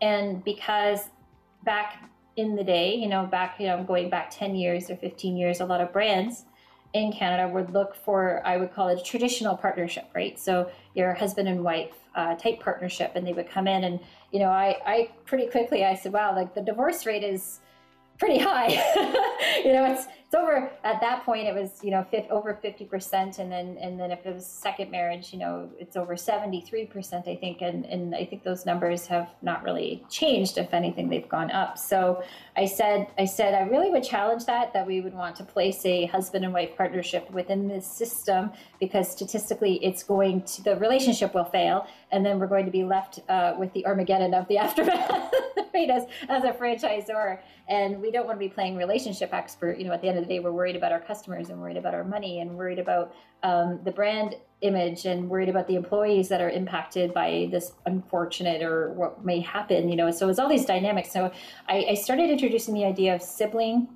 [0.02, 1.10] and because
[1.64, 5.36] back in the day, you know, back, you know, going back 10 years or 15
[5.36, 6.46] years, a lot of brands
[6.94, 10.38] in Canada would look for, I would call it a traditional partnership, right?
[10.38, 14.00] So your husband and wife uh, type partnership, and they would come in, and
[14.32, 17.60] you know, I, I pretty quickly I said, wow, like the divorce rate is
[18.18, 18.68] pretty high.
[19.64, 21.46] you know, it's it's over at that point.
[21.46, 24.90] It was you know over fifty percent, and then and then if it was second
[24.90, 28.66] marriage, you know, it's over seventy three percent, I think, and and I think those
[28.66, 30.58] numbers have not really changed.
[30.58, 31.78] If anything, they've gone up.
[31.78, 32.24] So
[32.56, 35.86] I said I said I really would challenge that that we would want to place
[35.86, 41.34] a husband and wife partnership within this system because statistically, it's going to the relationship
[41.34, 44.58] will fail, and then we're going to be left uh, with the Armageddon of the
[44.66, 45.34] aftermath,
[45.74, 45.90] right?
[45.90, 49.78] As as a franchisor, and we don't want to be playing relationship expert.
[49.78, 51.78] You know, at the end of the day, we're worried about our customers and worried
[51.78, 56.30] about our money and worried about um, the brand image and worried about the employees
[56.30, 59.90] that are impacted by this unfortunate or what may happen.
[59.90, 61.12] You know, so it's all these dynamics.
[61.12, 61.32] So
[61.68, 63.88] I, I started introducing the idea of sibling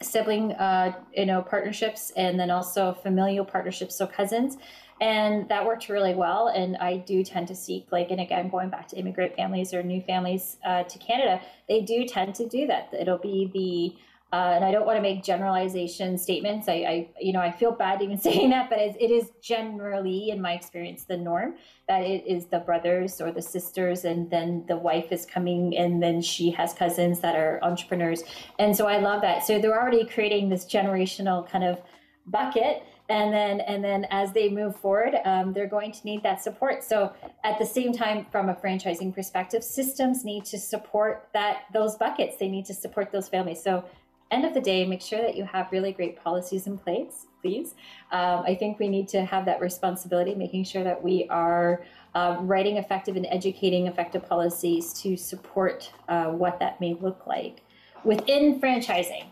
[0.00, 4.56] sibling uh, you know partnerships and then also familial partnerships so cousins
[5.00, 8.68] and that worked really well and i do tend to seek like and again going
[8.68, 12.66] back to immigrant families or new families uh, to canada they do tend to do
[12.66, 14.00] that it'll be the
[14.32, 16.66] uh, and I don't want to make generalization statements.
[16.66, 20.30] I, I, you know, I feel bad even saying that, but it, it is generally,
[20.30, 24.64] in my experience, the norm that it is the brothers or the sisters, and then
[24.68, 28.22] the wife is coming, and then she has cousins that are entrepreneurs,
[28.58, 29.44] and so I love that.
[29.44, 31.78] So they're already creating this generational kind of
[32.26, 36.42] bucket, and then and then as they move forward, um, they're going to need that
[36.42, 36.84] support.
[36.84, 37.12] So
[37.44, 42.36] at the same time, from a franchising perspective, systems need to support that those buckets.
[42.38, 43.62] They need to support those families.
[43.62, 43.84] So
[44.30, 47.74] end of the day, make sure that you have really great policies in place, please.
[48.10, 51.84] Um, I think we need to have that responsibility, making sure that we are
[52.14, 57.62] uh, writing effective and educating effective policies to support uh, what that may look like
[58.04, 59.26] within franchising.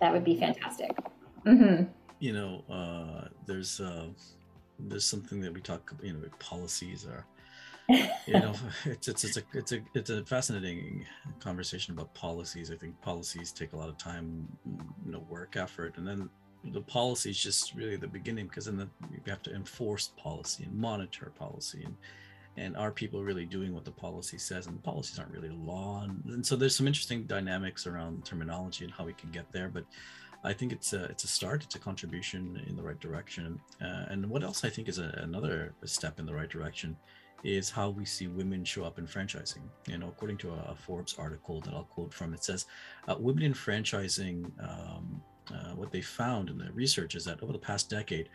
[0.00, 0.96] That would be fantastic.
[1.44, 1.84] Mm-hmm.
[2.22, 4.06] You know, uh, there's uh,
[4.78, 7.26] there's something that we talk, you know, policies are
[7.88, 8.54] you know
[8.84, 11.04] it's it's it's a it's a it's a fascinating
[11.40, 12.70] conversation about policies.
[12.70, 14.46] I think policies take a lot of time
[15.04, 16.30] you know work effort and then
[16.66, 20.62] the policy is just really the beginning because then the, you have to enforce policy
[20.62, 21.96] and monitor policy and
[22.56, 24.66] and are people really doing what the policy says?
[24.66, 28.84] And the policies aren't really law and, and so there's some interesting dynamics around terminology
[28.84, 29.84] and how we can get there but
[30.44, 31.62] I think it's a it's a start.
[31.62, 33.60] It's a contribution in the right direction.
[33.80, 36.96] Uh, and what else I think is a, another step in the right direction
[37.44, 39.62] is how we see women show up in franchising.
[39.88, 42.66] You know, according to a, Forbes article that I'll quote from, it says
[43.08, 45.22] uh, women in franchising um,
[45.52, 48.28] uh, what they found in the research is that over the past decade,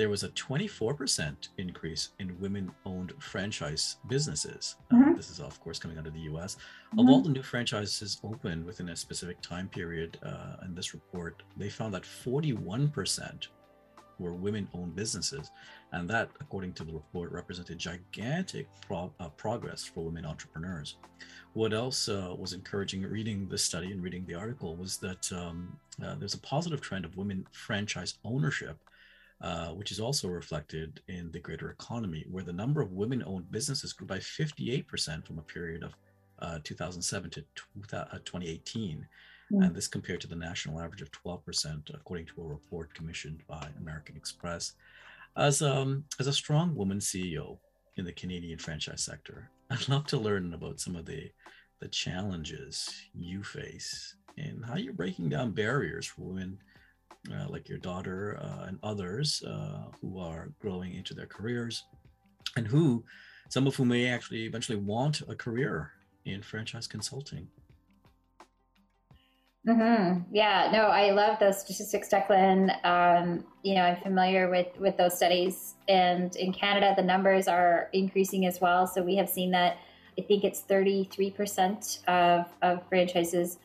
[0.00, 4.76] there was a 24% increase in women owned franchise businesses.
[4.90, 5.10] Mm-hmm.
[5.10, 6.54] Uh, this is, of course, coming out of the US.
[6.54, 7.00] Mm-hmm.
[7.00, 11.42] Of all the new franchises opened within a specific time period uh, in this report,
[11.58, 13.48] they found that 41%
[14.18, 15.50] were women owned businesses.
[15.92, 20.96] And that, according to the report, represented gigantic pro- uh, progress for women entrepreneurs.
[21.52, 25.76] What else uh, was encouraging reading the study and reading the article was that um,
[26.02, 28.78] uh, there's a positive trend of women franchise ownership
[29.40, 33.50] uh, which is also reflected in the greater economy, where the number of women owned
[33.50, 35.94] businesses grew by 58% from a period of
[36.40, 39.06] uh, 2007 to 2018.
[39.52, 39.66] Mm.
[39.66, 43.66] And this compared to the national average of 12%, according to a report commissioned by
[43.78, 44.74] American Express.
[45.36, 47.58] As, um, as a strong woman CEO
[47.96, 51.30] in the Canadian franchise sector, I'd love to learn about some of the,
[51.80, 56.58] the challenges you face and how you're breaking down barriers for women
[57.32, 61.84] uh, like your daughter uh, and others uh, who are growing into their careers
[62.56, 63.04] and who
[63.48, 65.92] some of whom may actually eventually want a career
[66.24, 67.48] in franchise consulting
[69.68, 70.34] Mm-hmm.
[70.34, 72.82] Yeah, no, I love those statistics, Declan.
[72.84, 77.90] Um, you know, I'm familiar with with those studies, and in Canada, the numbers are
[77.92, 78.86] increasing as well.
[78.86, 79.76] So we have seen that.
[80.18, 83.58] I think it's 33 percent of of franchises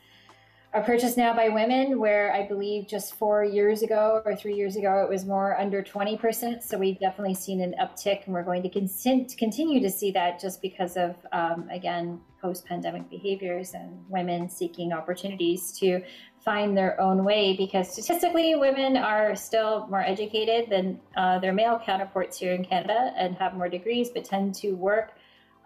[0.76, 4.76] are purchased now by women, where I believe just four years ago or three years
[4.76, 6.62] ago it was more under 20%.
[6.62, 10.60] So we've definitely seen an uptick, and we're going to continue to see that just
[10.60, 16.02] because of, um, again, post pandemic behaviors and women seeking opportunities to
[16.44, 21.80] find their own way because statistically women are still more educated than uh, their male
[21.82, 25.15] counterparts here in Canada and have more degrees but tend to work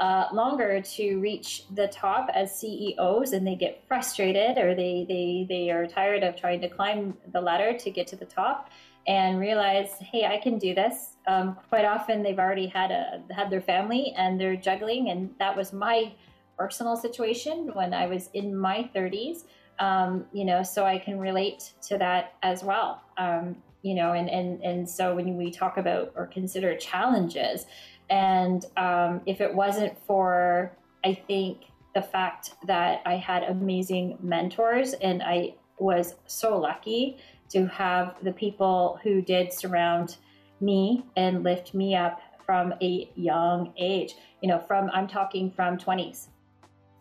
[0.00, 5.46] uh, longer to reach the top as CEOs and they get frustrated or they, they,
[5.48, 8.70] they are tired of trying to climb the ladder to get to the top
[9.06, 11.16] and realize, hey, I can do this.
[11.26, 15.56] Um, quite often they've already had a had their family and they're juggling, and that
[15.56, 16.12] was my
[16.58, 19.44] personal situation when I was in my 30s.
[19.78, 23.02] Um, you know, so I can relate to that as well.
[23.16, 27.66] Um, you know, and and and so when we talk about or consider challenges,
[28.10, 30.72] and um, if it wasn't for,
[31.04, 31.62] I think,
[31.94, 37.18] the fact that I had amazing mentors and I was so lucky
[37.50, 40.16] to have the people who did surround
[40.60, 44.14] me and lift me up from a young age.
[44.42, 46.28] You know, from I'm talking from 20s.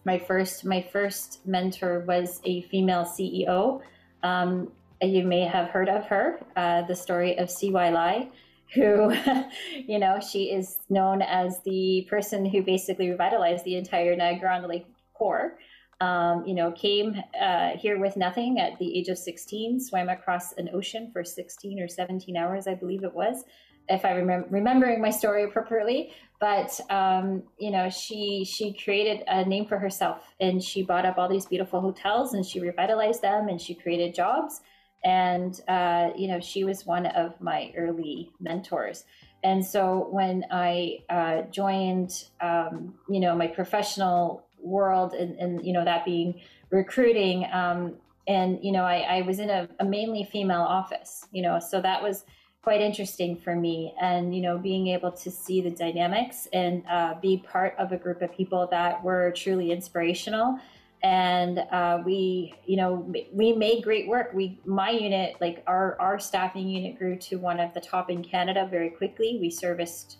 [0.05, 3.81] My first my first mentor was a female CEO.
[4.23, 8.27] Um, you may have heard of her, uh, the story of Si Wai Lai
[8.73, 9.13] who,
[9.87, 14.61] you know, she is known as the person who basically revitalized the entire Niagara on
[14.61, 15.57] the Lake core.
[16.01, 20.53] Um, you know, came uh, here with nothing at the age of 16, swam across
[20.53, 23.43] an ocean for 16 or 17 hours, I believe it was,
[23.89, 26.13] if I remember remembering my story appropriately.
[26.39, 31.17] But um, you know, she she created a name for herself, and she bought up
[31.17, 34.61] all these beautiful hotels, and she revitalized them, and she created jobs
[35.03, 39.05] and uh, you know she was one of my early mentors.
[39.41, 45.73] And so when i uh, joined um, you know my professional world and, and you
[45.73, 47.95] know that being recruiting um,
[48.27, 51.81] and you know I, I was in a, a, mainly female office you know so
[51.81, 52.25] that was
[52.61, 53.93] quite interesting for me.
[54.01, 57.97] And you know being able to see the dynamics and uh, be part of a
[57.97, 60.59] group of people that were truly inspirational
[61.01, 64.31] and uh, we you know we made great work.
[64.33, 68.23] We my unit like our our staffing unit grew to one of the top in
[68.23, 69.37] canada very quickly.
[69.39, 70.17] We serviced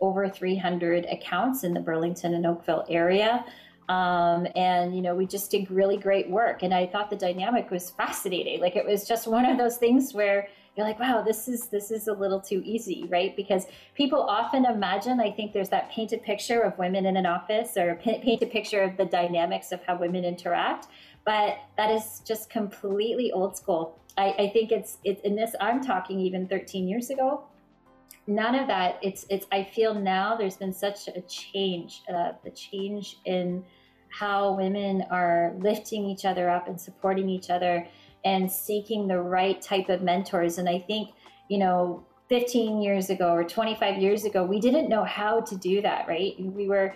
[0.00, 3.44] over 300 accounts in the burlington and oakville area.
[3.88, 6.62] Um, and you know we just did really great work.
[6.62, 8.60] And i thought the dynamic was fascinating.
[8.60, 11.90] Like it was just one of those things where you're like wow this is this
[11.90, 13.36] is a little too easy right?
[13.36, 17.76] Because people often imagine i think there's that painted picture of women in an office
[17.76, 20.86] or a painted picture of the dynamics of how women interact
[21.24, 23.98] but that is just completely old school.
[24.18, 27.44] I, I think it's it's in this i'm talking even 13 years ago
[28.26, 32.50] none of that it's it's i feel now there's been such a change uh, the
[32.50, 33.64] change in
[34.10, 37.86] how women are lifting each other up and supporting each other
[38.24, 40.58] and seeking the right type of mentors.
[40.58, 41.10] And I think,
[41.48, 45.82] you know, 15 years ago or 25 years ago, we didn't know how to do
[45.82, 46.34] that, right?
[46.38, 46.94] We were,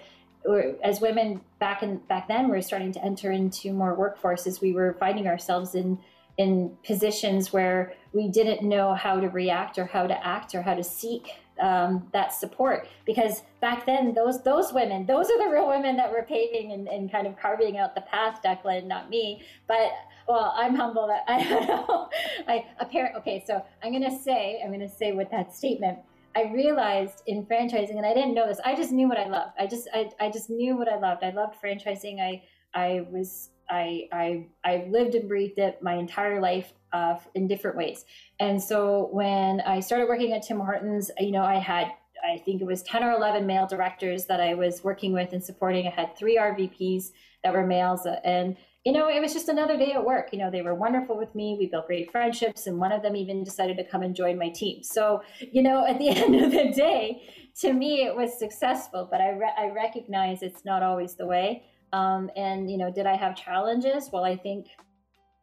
[0.83, 4.61] as women back in back then, we were starting to enter into more workforces.
[4.61, 5.99] We were finding ourselves in
[6.39, 10.75] in positions where we didn't know how to react or how to act or how
[10.75, 15.67] to seek um, that support because back then those those women those are the real
[15.67, 19.43] women that were paving and, and kind of carving out the path declan not me
[19.67, 19.91] but
[20.29, 22.09] well i'm humble that i don't know
[22.49, 25.99] i apparent okay so i'm to say i'm to say with that statement
[26.37, 28.61] I realized in franchising, and I didn't know this.
[28.63, 29.55] I just knew what I loved.
[29.59, 31.25] I just, I, I just knew what I loved.
[31.25, 32.21] I loved franchising.
[32.21, 32.43] I,
[32.75, 37.79] I was, I, I, I lived and breathed it my entire life uh, in different
[37.79, 38.05] ways.
[38.39, 41.93] And so when I started working at Tim Hortons, you know, I had
[42.25, 45.45] I think it was 10 or 11 male directors that I was working with and
[45.45, 45.87] supporting.
[45.87, 47.11] I had three RVPs
[47.45, 48.07] that were males.
[48.25, 48.57] And,
[48.87, 50.29] you know, it was just another day at work.
[50.33, 51.57] You know, they were wonderful with me.
[51.59, 52.67] We built great friendships.
[52.67, 54.83] And one of them even decided to come and join my team.
[54.83, 57.23] So, you know, at the end of the day,
[57.61, 59.09] to me, it was successful.
[59.11, 61.65] But I, re- I recognize it's not always the way.
[61.93, 64.09] Um, and, you know, did I have challenges?
[64.13, 64.69] Well, I think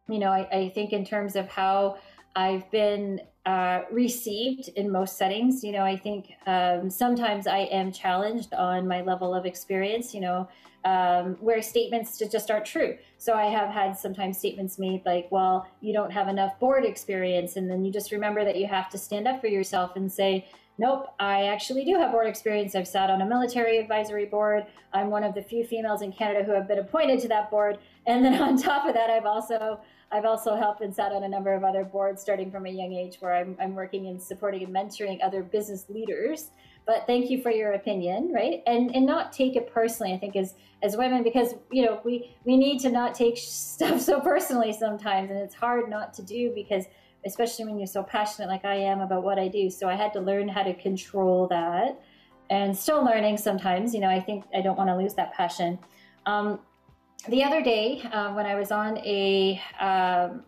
[0.10, 1.98] you know, I, I think in terms of how
[2.36, 7.92] I've been uh, received in most settings, you know, I think um, sometimes I am
[7.92, 10.48] challenged on my level of experience, you know,
[10.86, 12.98] um, where statements just aren't true.
[13.18, 17.56] So I have had sometimes statements made like, well, you don't have enough board experience.
[17.56, 20.48] And then you just remember that you have to stand up for yourself and say,
[20.80, 22.74] Nope, I actually do have board experience.
[22.74, 24.66] I've sat on a military advisory board.
[24.92, 27.78] I'm one of the few females in Canada who have been appointed to that board.
[28.08, 29.80] And then on top of that, I've also
[30.14, 32.94] I've also helped and sat on a number of other boards starting from a young
[32.94, 36.52] age where I'm, I'm working and supporting and mentoring other business leaders.
[36.86, 38.62] But thank you for your opinion, right?
[38.68, 40.14] And and not take it personally.
[40.14, 44.02] I think as as women, because you know we we need to not take stuff
[44.02, 46.86] so personally sometimes, and it's hard not to do because
[47.26, 49.70] especially when you're so passionate like I am about what I do.
[49.70, 52.02] So I had to learn how to control that,
[52.50, 53.94] and still learning sometimes.
[53.94, 55.80] You know, I think I don't want to lose that passion.
[56.26, 56.60] Um,
[57.30, 60.44] the other day uh, when I was on a um,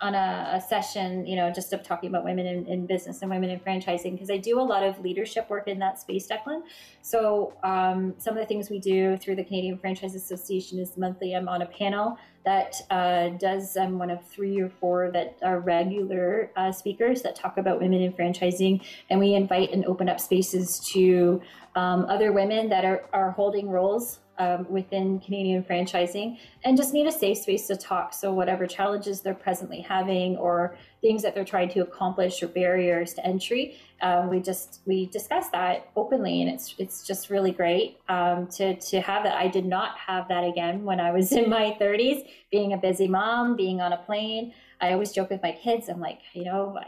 [0.00, 3.30] on a, a, session, you know, just of talking about women in, in business and
[3.30, 6.62] women in franchising, because I do a lot of leadership work in that space, Declan.
[7.02, 11.34] So um, some of the things we do through the Canadian Franchise Association is monthly.
[11.34, 13.76] I'm on a panel that uh, does.
[13.76, 18.00] I'm one of three or four that are regular uh, speakers that talk about women
[18.00, 21.42] in franchising, and we invite and open up spaces to
[21.74, 27.06] um, other women that are are holding roles um, within Canadian franchising and just need
[27.06, 28.14] a safe space to talk.
[28.14, 33.12] So, whatever challenges they're presently having or things that they're trying to accomplish or barriers
[33.14, 37.98] to entry, um, we just we discuss that openly, and it's it's just really great
[38.08, 39.36] um, to to have that.
[39.36, 43.08] I did not have that again when I was in my 30s, being a busy
[43.08, 44.54] mom, being on a plane.
[44.80, 45.90] I always joke with my kids.
[45.90, 46.80] I'm like, you know,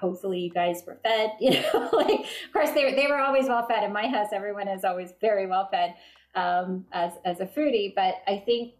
[0.00, 3.66] hopefully you guys were fed you know like of course they, they were always well
[3.66, 5.94] fed in my house everyone is always very well fed
[6.34, 7.94] um, as as a foodie.
[7.94, 8.74] But I think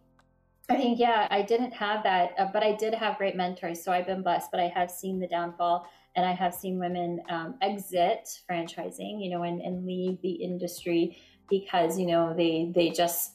[0.69, 3.83] I think yeah, I didn't have that, uh, but I did have great mentors.
[3.83, 4.51] So I've been blessed.
[4.51, 9.29] But I have seen the downfall, and I have seen women um, exit franchising, you
[9.29, 11.17] know, and, and leave the industry
[11.49, 13.33] because you know they they just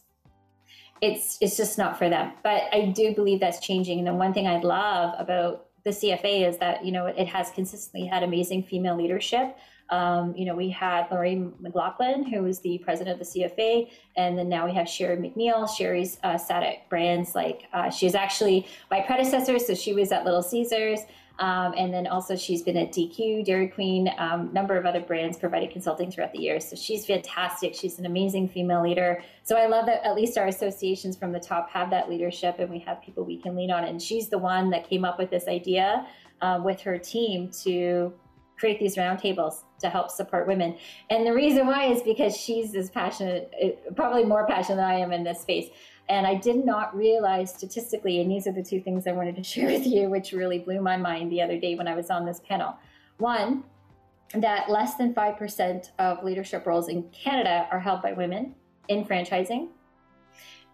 [1.00, 2.32] it's it's just not for them.
[2.42, 3.98] But I do believe that's changing.
[3.98, 7.50] And the one thing I love about the CFA is that you know it has
[7.50, 9.56] consistently had amazing female leadership.
[9.90, 14.36] Um, you know, we had Lorraine McLachlan, who was the president of the CFA, and
[14.36, 15.68] then now we have Sherry McNeil.
[15.68, 20.24] Sherry's uh, sat at brands like uh, she's actually my predecessor, so she was at
[20.24, 21.00] Little Caesars.
[21.38, 25.36] Um, and then also she's been at DQ, Dairy Queen, um, number of other brands
[25.36, 26.66] provided consulting throughout the years.
[26.66, 27.74] So she's fantastic.
[27.74, 29.22] She's an amazing female leader.
[29.42, 32.70] So I love that at least our associations from the top have that leadership and
[32.70, 33.84] we have people we can lean on.
[33.84, 36.06] And she's the one that came up with this idea
[36.40, 38.14] uh, with her team to
[38.58, 40.76] create these roundtables to help support women.
[41.10, 44.98] And the reason why is because she's as passionate, eh, probably more passionate than I
[44.98, 45.68] am in this space.
[46.08, 49.42] And I did not realize statistically, and these are the two things I wanted to
[49.52, 52.24] share with you, which really blew my mind the other day when I was on
[52.24, 52.76] this panel.
[53.18, 53.64] One,
[54.34, 58.54] that less than 5% of leadership roles in Canada are held by women
[58.88, 59.68] in franchising.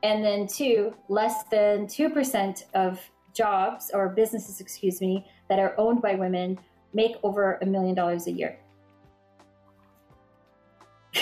[0.03, 3.01] And then two, less than 2% of
[3.35, 6.59] jobs or businesses, excuse me, that are owned by women
[6.93, 8.59] make over a million dollars a year.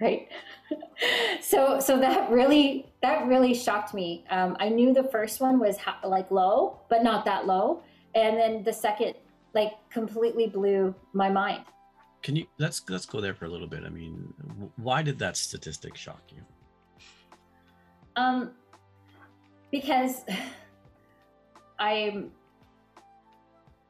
[0.00, 0.28] right?
[1.40, 4.24] so so that really that really shocked me.
[4.30, 7.82] Um, I knew the first one was ha- like low, but not that low,
[8.14, 9.14] and then the second
[9.54, 11.64] like completely blew my mind.
[12.22, 13.84] Can you let's let's go there for a little bit.
[13.84, 14.34] I mean,
[14.76, 16.42] why did that statistic shock you?
[18.16, 18.50] Um,
[19.70, 20.24] because
[21.78, 22.32] I'm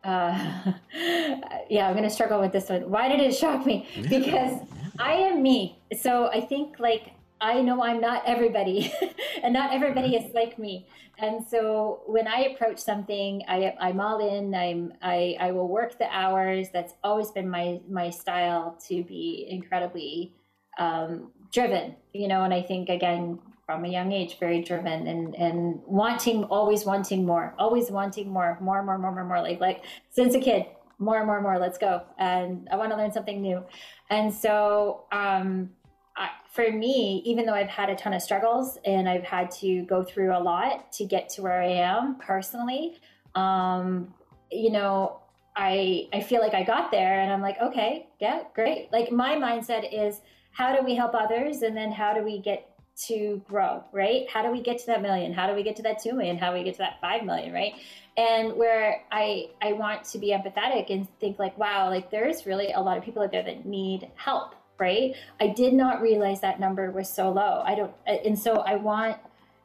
[0.08, 0.72] uh,
[1.68, 2.90] yeah, I'm gonna struggle with this one.
[2.90, 3.86] Why did it shock me?
[4.08, 4.60] Because
[4.98, 5.78] I am me.
[6.00, 8.92] So I think like I know I'm not everybody,
[9.42, 10.86] and not everybody is like me.
[11.18, 14.54] And so when I approach something, I, I'm all in.
[14.54, 16.68] I'm I, I will work the hours.
[16.72, 20.32] That's always been my my style to be incredibly
[20.78, 22.44] um, driven, you know.
[22.44, 23.38] And I think again
[23.68, 28.56] from a young age, very driven and and wanting always wanting more, always wanting more,
[28.62, 29.42] more, more, more, more, more.
[29.42, 30.64] Like like since a kid,
[30.98, 31.58] more, more, more.
[31.58, 33.62] Let's go, and I want to learn something new.
[34.08, 35.68] And so um,
[36.16, 39.82] I, for me, even though I've had a ton of struggles and I've had to
[39.82, 42.98] go through a lot to get to where I am personally,
[43.34, 44.14] um,
[44.50, 45.20] you know,
[45.54, 48.90] I I feel like I got there and I'm like, okay, yeah, great.
[48.92, 52.77] Like my mindset is how do we help others and then how do we get
[53.06, 54.28] to grow, right?
[54.28, 55.32] How do we get to that million?
[55.32, 56.38] How do we get to that 2 million?
[56.38, 57.74] How do we get to that 5 million, right?
[58.16, 62.72] And where I I want to be empathetic and think like, wow, like there's really
[62.72, 65.14] a lot of people out there that need help right?
[65.40, 67.62] I did not realize that number was so low.
[67.64, 69.16] I don't, and so I want,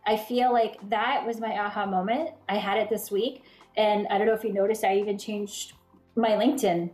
[0.05, 2.31] I feel like that was my aha moment.
[2.49, 3.43] I had it this week.
[3.77, 5.73] And I don't know if you noticed, I even changed
[6.15, 6.91] my LinkedIn,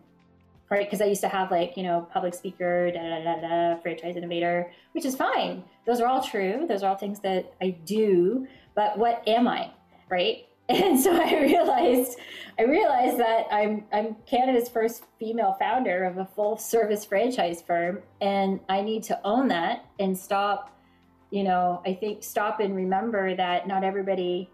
[0.69, 0.85] right?
[0.85, 4.15] Because I used to have like, you know, public speaker, da da da da, franchise
[4.15, 5.63] innovator, which is fine.
[5.85, 6.65] Those are all true.
[6.67, 8.47] Those are all things that I do.
[8.75, 9.71] But what am I,
[10.09, 10.45] right?
[10.69, 12.19] And so I realized,
[12.59, 18.03] I realized that I'm I'm Canada's first female founder of a full service franchise firm,
[18.21, 20.79] and I need to own that and stop.
[21.31, 24.51] You know, I think stop and remember that not everybody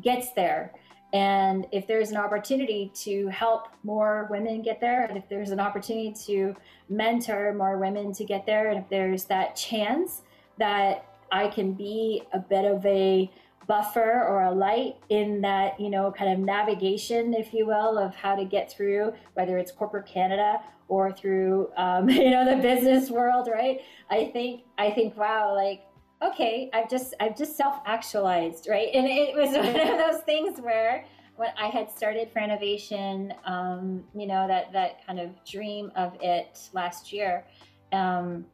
[0.00, 0.72] gets there.
[1.12, 5.60] And if there's an opportunity to help more women get there, and if there's an
[5.60, 6.54] opportunity to
[6.88, 10.22] mentor more women to get there, and if there's that chance
[10.58, 13.30] that I can be a bit of a
[13.66, 18.14] buffer or a light in that you know kind of navigation if you will of
[18.14, 23.10] how to get through whether it's corporate canada or through um, you know the business
[23.10, 23.82] world right?
[24.10, 25.82] I think i think wow like
[26.22, 28.88] okay i've just i've just self-actualized right?
[28.94, 31.04] And it was one of those things where
[31.36, 36.68] when i had started FranOvation um, you know that that kind of dream of it
[36.72, 37.44] last year
[37.92, 38.44] um,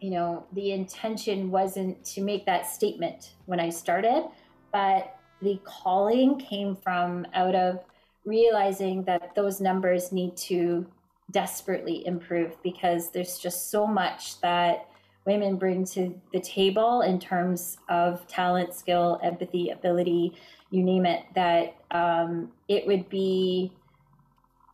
[0.00, 4.24] you know, the intention wasn't to make that statement when I started,
[4.72, 7.84] but the calling came from out of
[8.24, 10.86] realizing that those numbers need to
[11.30, 14.88] desperately improve because there's just so much that
[15.28, 20.32] women bring to the table in terms of talent, skill, empathy, ability,
[20.70, 23.72] you name it, that um, it would be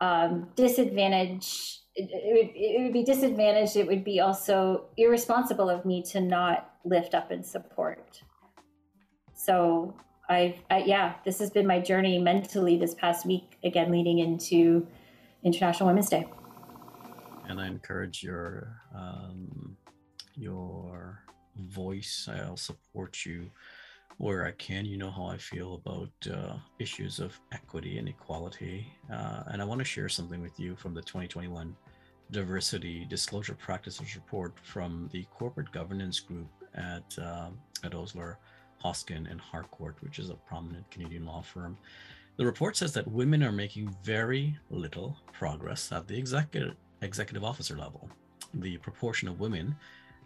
[0.01, 3.77] um, disadvantage it, it, would, it would be disadvantaged.
[3.77, 8.21] It would be also irresponsible of me to not lift up and support.
[9.33, 9.95] So
[10.29, 14.85] I've, I, yeah, this has been my journey mentally this past week, again, leading into
[15.43, 16.27] International Women's Day.
[17.47, 19.64] And I encourage your, um,
[20.35, 21.21] your
[21.57, 22.29] voice.
[22.31, 23.49] I'll support you
[24.17, 24.85] where I can.
[24.85, 28.87] You know how I feel about uh, issues of equity and equality.
[29.11, 31.75] Uh, and I want to share something with you from the 2021
[32.31, 37.49] Diversity Disclosure Practices Report from the Corporate Governance Group at, uh,
[37.83, 38.39] at Osler,
[38.83, 41.77] Hoskin, and Harcourt, which is a prominent Canadian law firm.
[42.37, 47.77] The report says that women are making very little progress at the executive, executive officer
[47.77, 48.09] level.
[48.55, 49.75] The proportion of women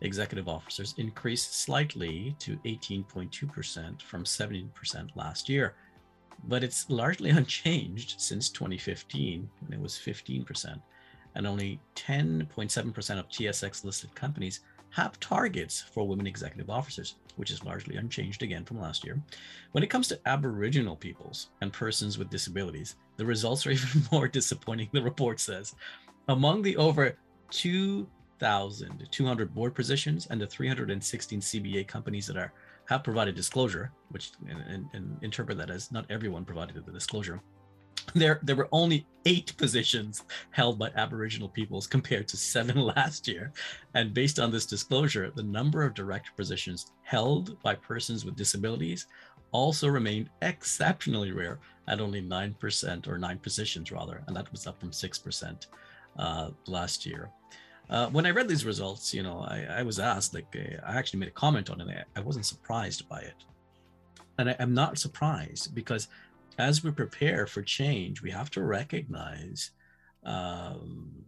[0.01, 5.75] executive officers increased slightly to 18.2% from 17% last year,
[6.47, 10.81] but it's largely unchanged since 2015 when it was 15%.
[11.35, 17.63] And only 10.7% of TSX listed companies have targets for women executive officers, which is
[17.63, 19.21] largely unchanged again from last year.
[19.71, 24.27] When it comes to Aboriginal peoples and persons with disabilities, the results are even more
[24.27, 25.75] disappointing, the report says.
[26.27, 27.17] Among the over
[27.51, 28.07] 2
[28.39, 32.53] 1,200 board positions and the 316 CBCA companies that are
[32.85, 37.39] have provided disclosure, which and, and, interpret that as not everyone provided the disclosure.
[38.15, 43.51] There, there were only eight positions held by Aboriginal peoples compared to seven last year.
[43.93, 49.05] And based on this disclosure, the number of director positions held by persons with disabilities
[49.51, 54.23] also remained exceptionally rare at only 9% or nine positions rather.
[54.27, 55.67] And that was up from 6%
[56.17, 57.29] uh, last year.
[57.89, 60.97] Uh, when I read these results, you know, I, I was asked, like, uh, I
[60.97, 62.05] actually made a comment on it.
[62.15, 63.45] I wasn't surprised by it.
[64.37, 66.07] And I, am not surprised because
[66.59, 69.71] as we prepare for change, we have to recognize,
[70.23, 71.25] um,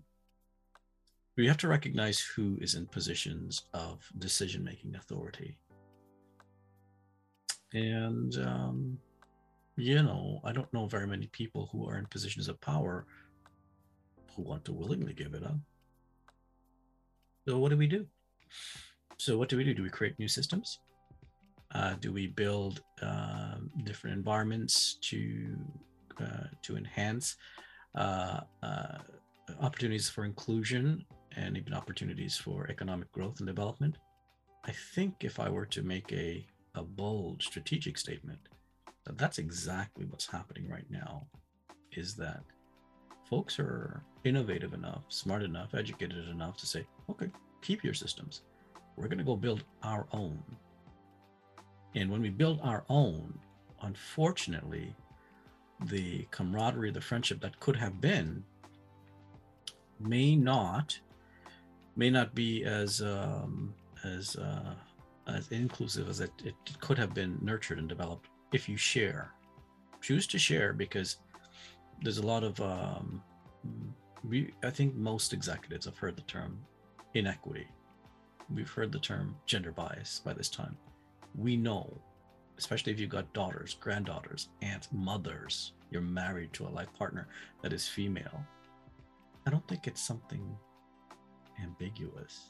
[1.36, 5.58] we have to recognize who is in positions of decision making authority.
[7.74, 9.00] And, um,
[9.78, 13.08] you know, I don't know very many people who are in positions of power
[14.36, 15.58] who want to willingly give it up.
[17.48, 18.06] So what do we do?
[19.22, 19.76] so what do we do?
[19.76, 20.80] Do we create new systems?
[21.76, 25.56] Uh, do we build uh, different environments to
[26.20, 27.38] uh, to enhance
[27.96, 28.98] uh, uh,
[29.62, 31.06] opportunities for inclusion
[31.38, 33.98] and even opportunities for economic growth and development?
[34.66, 38.40] I think if I were to make a a bold strategic statement,
[39.06, 41.28] that that's exactly what's happening right now.
[41.92, 42.44] Is that
[43.32, 47.28] folks are innovative enough, smart enough, educated enough to say, okay,
[47.62, 48.42] keep your systems.
[48.98, 50.44] We're going to go build our own.
[51.96, 53.34] And when we build our own,
[53.84, 54.94] unfortunately,
[55.86, 58.44] the camaraderie, the friendship that could have been
[60.00, 61.00] may not
[61.96, 64.74] may not be as um, as uh,
[65.28, 69.32] as inclusive as it, it could have been nurtured and developed if you share
[70.02, 71.18] choose to share because
[72.02, 73.22] there's a lot of um,
[74.28, 76.60] we, i think most executives have heard the term
[77.14, 77.68] inequity.
[78.54, 80.78] We've heard the term gender bias by this time.
[81.36, 82.02] We know
[82.58, 87.28] especially if you've got daughters granddaughters aunts mothers you're married to a life partner
[87.62, 88.46] that is female
[89.48, 90.56] i don't think it's something
[91.64, 92.50] ambiguous.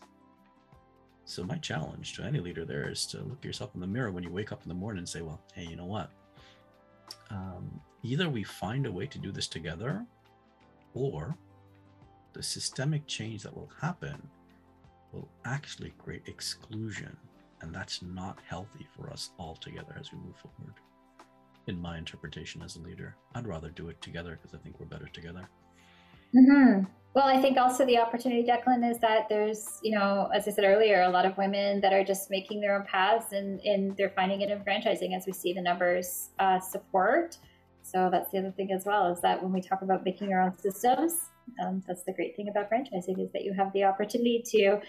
[1.25, 4.23] So my challenge to any leader there is to look yourself in the mirror when
[4.23, 6.11] you wake up in the morning and say, well, hey, you know what?
[7.29, 10.05] Um, either we find a way to do this together,
[10.93, 11.35] or
[12.33, 14.21] the systemic change that will happen
[15.11, 17.15] will actually create exclusion.
[17.61, 20.75] And that's not healthy for us all together as we move forward.
[21.67, 24.87] In my interpretation as a leader, I'd rather do it together because I think we're
[24.87, 25.47] better together.
[26.35, 26.85] Mm-hmm.
[27.13, 30.63] Well, I think also the opportunity, Declan, is that there's, you know, as I said
[30.63, 34.13] earlier, a lot of women that are just making their own paths and, and they're
[34.15, 37.37] finding it in franchising as we see the numbers uh, support.
[37.83, 40.41] So that's the other thing as well is that when we talk about making your
[40.41, 41.13] own systems,
[41.63, 44.79] um, that's the great thing about franchising is that you have the opportunity to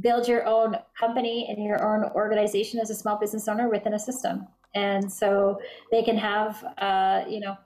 [0.00, 3.98] build your own company and your own organization as a small business owner within a
[3.98, 4.46] system.
[4.74, 5.60] And so
[5.92, 7.56] they can have, uh, you know,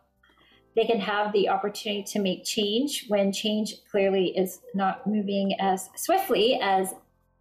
[0.77, 5.89] they can have the opportunity to make change when change clearly is not moving as
[5.97, 6.95] swiftly as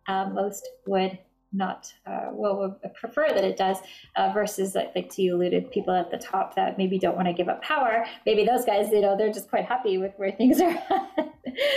[0.07, 1.19] uh, most would
[1.57, 3.77] not uh, well would prefer that it does
[4.15, 7.27] uh, versus like, like to you alluded people at the top that maybe don't want
[7.27, 10.31] to give up power maybe those guys you know they're just quite happy with where
[10.31, 10.77] things are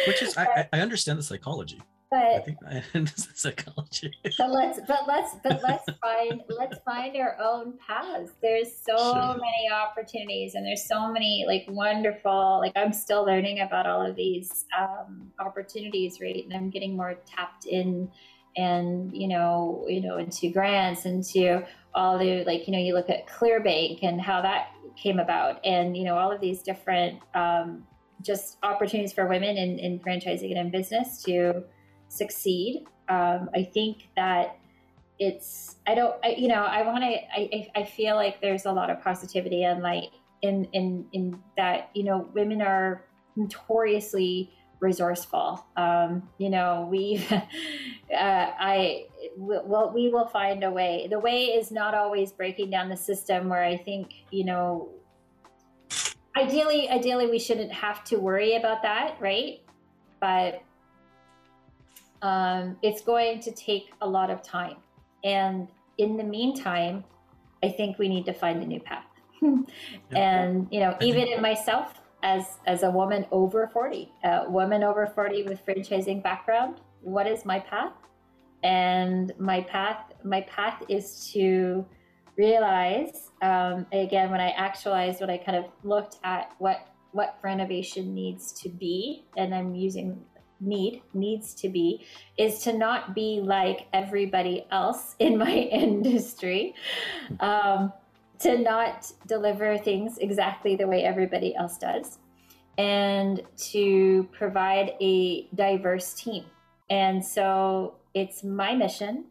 [0.07, 1.81] which is I, I understand the psychology
[2.11, 4.13] but I think I understand psychology.
[4.39, 8.33] but let's but let's but let's find let's find our own paths.
[8.43, 9.37] There's so sure.
[9.37, 14.17] many opportunities and there's so many like wonderful like I'm still learning about all of
[14.17, 16.45] these um, opportunities, right?
[16.45, 18.11] And I'm getting more tapped in
[18.61, 21.65] and you know you know into grants into
[21.95, 25.97] all the like you know you look at clearbank and how that came about and
[25.97, 27.87] you know all of these different um,
[28.23, 31.63] just opportunities for women in, in franchising and in business to
[32.09, 32.85] succeed.
[33.09, 34.59] Um, I think that
[35.19, 38.73] it's I don't I, you know I want to I I feel like there's a
[38.73, 40.11] lot of positivity and light
[40.43, 43.05] in in in that you know women are
[43.37, 45.65] notoriously resourceful.
[45.77, 47.43] Um, you know we uh,
[48.13, 51.07] I well we will find a way.
[51.11, 54.89] The way is not always breaking down the system where I think you know
[56.37, 59.61] ideally ideally we shouldn't have to worry about that right
[60.21, 60.63] but
[62.23, 64.77] um, it's going to take a lot of time.
[65.25, 67.05] And in the meantime,
[67.63, 69.05] I think we need to find a new path.
[70.13, 75.07] and you know, even in myself as as a woman over 40, a woman over
[75.15, 77.93] 40 with franchising background, what is my path?
[78.63, 81.87] And my path my path is to
[82.37, 88.07] realize um, again when I actualized when I kind of looked at what what FranOvation
[88.07, 90.25] needs to be, and I'm using
[90.61, 92.05] need needs to be
[92.37, 95.51] is to not be like everybody else in my
[95.83, 96.75] industry
[97.41, 97.93] um,
[98.41, 102.19] to not deliver things exactly the way everybody else does
[102.79, 106.45] and to provide a diverse team
[106.89, 109.27] and so it's my mission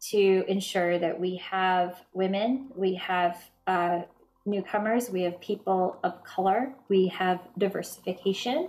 [0.00, 4.00] to ensure that we have women we have uh,
[4.46, 8.68] newcomers we have people of color we have diversification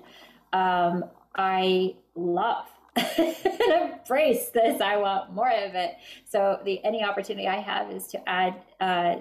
[0.54, 1.06] um,
[1.36, 2.66] I love
[2.96, 3.36] and
[3.70, 4.82] embrace this.
[4.82, 5.96] I want more of it.
[6.26, 9.18] So the any opportunity I have is to add uh,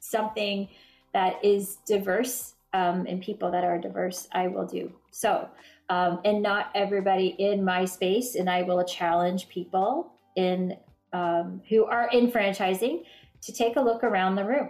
[0.00, 0.68] something
[1.12, 4.28] that is diverse um, and people that are diverse.
[4.32, 5.48] I will do so.
[5.88, 10.76] Um, and not everybody in my space, and I will challenge people in
[11.12, 13.04] um, who are in franchising
[13.40, 14.68] to take a look around the room,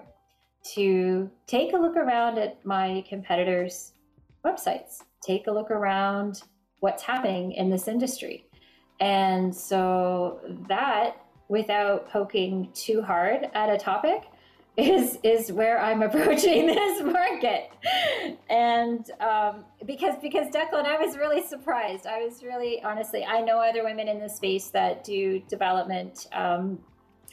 [0.75, 3.93] to take a look around at my competitors'
[4.45, 6.43] websites, take a look around
[6.81, 8.45] what's happening in this industry
[9.01, 14.28] And so that, without poking too hard at a topic,
[14.79, 17.71] is is where I'm approaching this market,
[18.49, 22.07] and um, because because Declan, I was really surprised.
[22.07, 26.79] I was really honestly, I know other women in the space that do development, um,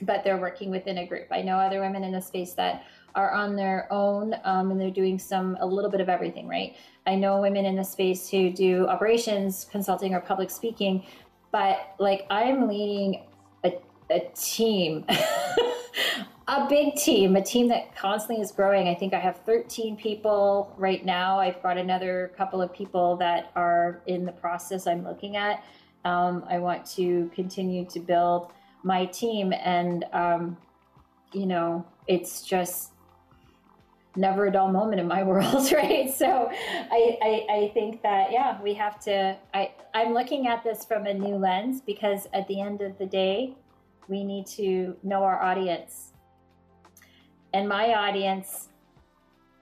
[0.01, 1.27] but they're working within a group.
[1.31, 4.91] I know other women in the space that are on their own um, and they're
[4.91, 6.47] doing some a little bit of everything.
[6.47, 6.75] Right?
[7.05, 11.05] I know women in the space who do operations consulting or public speaking,
[11.51, 13.23] but like I'm leading
[13.63, 13.73] a,
[14.09, 15.05] a team.
[16.47, 18.87] a big team, a team that constantly is growing.
[18.87, 21.39] I think I have 13 people right now.
[21.39, 25.63] I've got another couple of people that are in the process I'm looking at.
[26.03, 28.51] Um, I want to continue to build
[28.83, 30.57] my team, and um,
[31.33, 32.91] you know, it's just
[34.15, 36.13] never a dull moment in my world, right?
[36.13, 39.35] So I, I, I think that yeah, we have to.
[39.55, 43.07] I I'm looking at this from a new lens because at the end of the
[43.07, 43.55] day,
[44.07, 46.11] we need to know our audience
[47.55, 48.67] and my audience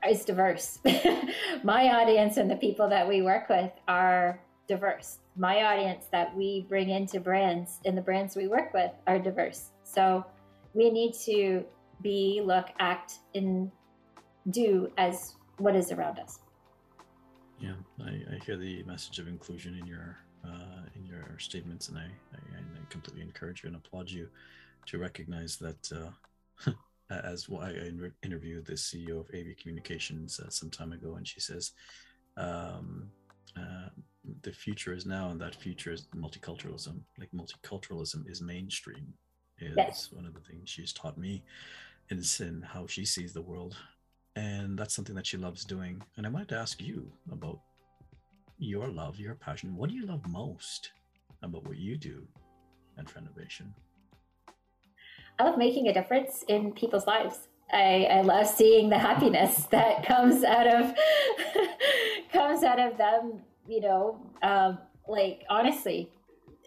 [0.10, 0.80] is diverse.
[1.64, 5.20] my audience and the people that we work with are diverse.
[5.38, 9.70] My audience that we bring into brands and the brands we work with are diverse.
[9.84, 10.26] So
[10.74, 11.64] we need to
[12.02, 13.72] be, look, act, and
[14.50, 16.40] do as what is around us.
[17.60, 21.98] Yeah, I, I hear the message of inclusion in your uh, in your statements, and
[21.98, 24.28] I, I, I completely encourage you and applaud you
[24.88, 26.72] to recognize that uh,
[27.10, 27.74] as well, I
[28.24, 31.72] interviewed the CEO of AV Communications uh, some time ago, and she says,
[32.38, 33.10] um,
[33.58, 33.90] uh,
[34.42, 37.00] "The future is now, and that future is multiculturalism.
[37.20, 39.14] Like multiculturalism is mainstream.
[39.60, 40.10] Is yes.
[40.12, 41.44] one of the things she's taught me,
[42.10, 43.76] is in how she sees the world,
[44.36, 46.02] and that's something that she loves doing.
[46.18, 47.60] And I wanted to ask you about
[48.58, 49.76] your love, your passion.
[49.76, 50.92] What do you love most
[51.42, 52.28] about what you do
[52.98, 53.74] at FranOvation?"
[55.40, 57.48] I love making a difference in people's lives.
[57.72, 60.94] I, I love seeing the happiness that comes out of
[62.32, 63.42] comes out of them.
[63.68, 64.78] You know, um,
[65.08, 66.12] like honestly,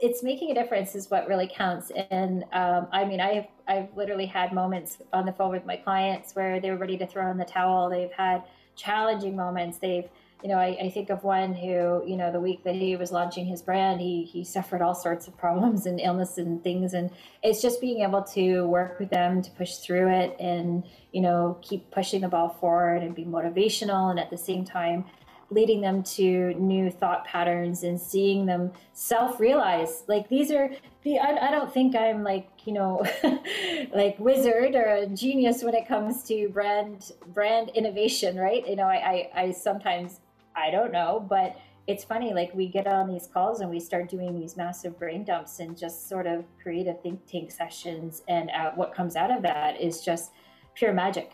[0.00, 1.92] it's making a difference is what really counts.
[2.10, 6.34] And um, I mean, I've I've literally had moments on the phone with my clients
[6.34, 7.88] where they were ready to throw in the towel.
[7.88, 8.42] They've had
[8.74, 9.78] challenging moments.
[9.78, 10.08] They've
[10.42, 13.10] you know, I, I, think of one who, you know, the week that he was
[13.10, 17.10] launching his brand, he he suffered all sorts of problems and illness and things, and
[17.42, 21.58] it's just being able to work with them to push through it and you know
[21.62, 25.04] keep pushing the ball forward and be motivational, and at the same time
[25.48, 30.02] leading them to new thought patterns and seeing them self-realize.
[30.08, 30.70] Like these are
[31.02, 33.06] the I, I don't think i'm like you know
[33.94, 38.66] like wizard or a genius when it comes to brand brand innovation right?
[38.68, 40.20] You know i i, I sometimes
[40.56, 41.56] I don't know, but
[41.86, 45.22] it's funny like we get on these calls and we start doing these massive brain
[45.24, 49.42] dumps and just sort of creative think tank sessions and out, what comes out of
[49.42, 50.32] that is just
[50.74, 51.32] pure magic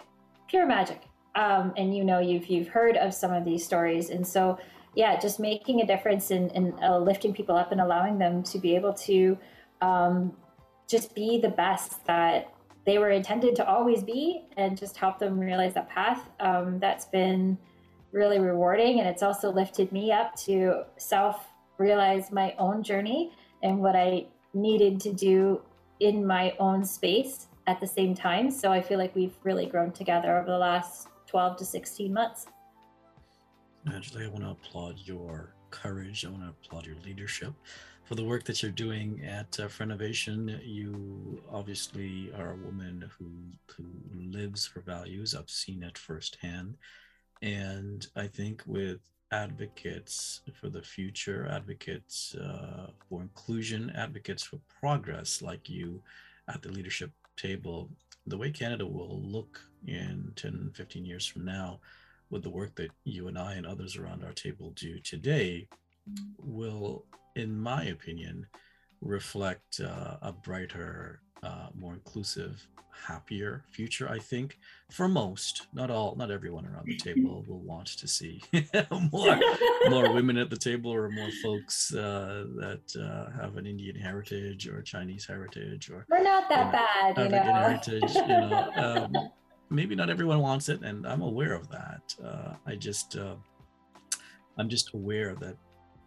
[0.53, 1.03] pure magic.
[1.35, 4.59] Um, and you know you've you've heard of some of these stories and so
[4.95, 8.59] yeah just making a difference in, in uh, lifting people up and allowing them to
[8.59, 9.39] be able to
[9.81, 10.37] um,
[10.87, 12.53] just be the best that
[12.85, 17.07] they were intended to always be and just help them realize that path um, that's
[17.07, 17.57] been
[18.13, 19.01] really rewarding.
[19.01, 21.49] And it's also lifted me up to self
[21.79, 23.33] realize my own journey
[23.63, 25.63] and what I needed to do
[26.01, 28.51] in my own space at the same time.
[28.51, 32.47] So I feel like we've really grown together over the last 12 to 16 months.
[33.89, 36.25] Angelee, I want to applaud your courage.
[36.25, 37.53] I want to applaud your leadership
[38.05, 40.61] for the work that you're doing at uh, FranOvation.
[40.65, 43.31] You obviously are a woman who
[43.75, 43.85] who
[44.15, 45.35] lives her values.
[45.35, 46.77] I've seen it firsthand.
[47.43, 49.01] And I think with
[49.33, 56.03] advocates for the future, advocates uh, for inclusion, advocates for progress, like you
[56.49, 57.91] at the leadership table,
[58.27, 61.81] the way Canada will look in 10, 15 years from now,
[62.31, 65.69] with the work that you and I and others around our table do today,
[66.39, 67.05] will,
[67.37, 68.47] in my opinion,
[69.01, 72.67] reflect uh, a brighter, uh, more inclusive,
[73.07, 74.59] happier future i think
[74.91, 78.41] for most not all not everyone around the table will want to see
[79.13, 79.39] more
[79.89, 84.69] more women at the table or more folks uh, that uh, have an indian heritage
[84.69, 87.43] or chinese heritage or we're not that bad you know?
[87.43, 89.31] heritage you know um,
[89.71, 93.35] maybe not everyone wants it and i'm aware of that uh, i just uh,
[94.59, 95.57] i'm just aware that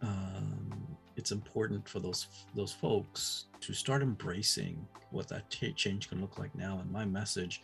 [0.02, 6.20] um, it's important for those those folks to start embracing what that t- change can
[6.20, 6.78] look like now.
[6.80, 7.62] And my message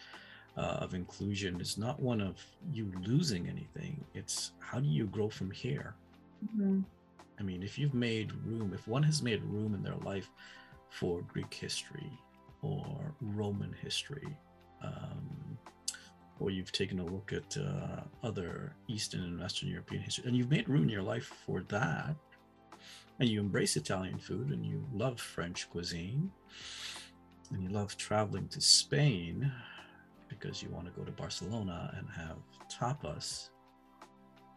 [0.57, 5.29] uh, of inclusion is not one of you losing anything; it's how do you grow
[5.29, 5.95] from here.
[6.45, 6.81] Mm-hmm.
[7.39, 10.31] I mean, if you've made room, if one has made room in their life
[10.91, 12.11] for Greek history
[12.63, 14.37] or Roman history,
[14.83, 15.59] um,
[16.39, 20.51] or you've taken a look at uh, other Eastern and Western European history, and you've
[20.51, 22.15] made room in your life for that,
[23.21, 26.31] and you embrace Italian food and you love French cuisine,
[27.51, 29.53] and you love traveling to Spain
[30.29, 33.51] because you want to go to Barcelona and have tapas.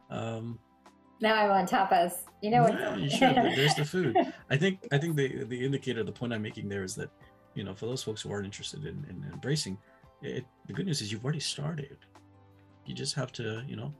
[0.09, 0.59] Um,
[1.21, 2.13] now I want tapas.
[2.41, 3.11] You know yeah, what?
[3.11, 3.33] sure.
[3.33, 4.15] There's the food.
[4.49, 7.09] I think I think the the indicator, the point I'm making there is that,
[7.53, 9.77] you know, for those folks who aren't interested in, in embracing,
[10.21, 11.97] it, the good news is you've already started.
[12.85, 13.93] You just have to, you know,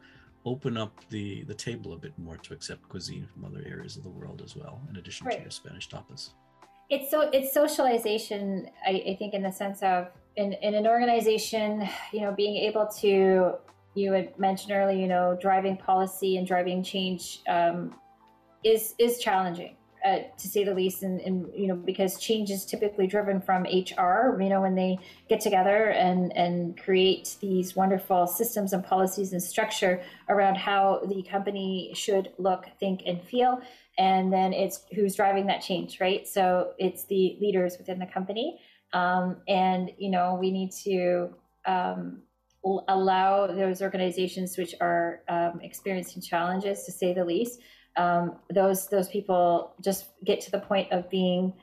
[0.46, 4.04] open up the the table a bit more to accept cuisine from other areas of
[4.04, 5.38] the world as well, in addition right.
[5.38, 6.30] to your Spanish tapas.
[6.90, 8.70] It's so it's socialization.
[8.86, 12.88] I, I think in the sense of in, in an organization, you know, being able
[13.02, 13.54] to
[13.96, 17.96] you had mentioned earlier, you know, driving policy and driving change um,
[18.64, 19.78] is is challenging.
[20.06, 23.64] Uh, to say the least, and, and, you know, because change is typically driven from
[23.64, 24.40] HR.
[24.40, 25.00] You know, when they
[25.30, 31.24] get together and and create these wonderful systems and policies and structure around how the
[31.24, 33.60] company should look, think, and feel,
[33.98, 36.28] and then it's who's driving that change, right?
[36.28, 38.60] So it's the leaders within the company,
[38.94, 41.34] um, and you know, we need to
[41.66, 42.22] um,
[42.88, 47.60] allow those organizations which are um, experiencing challenges, to say the least,
[47.98, 51.54] um, those those people just get to the point of being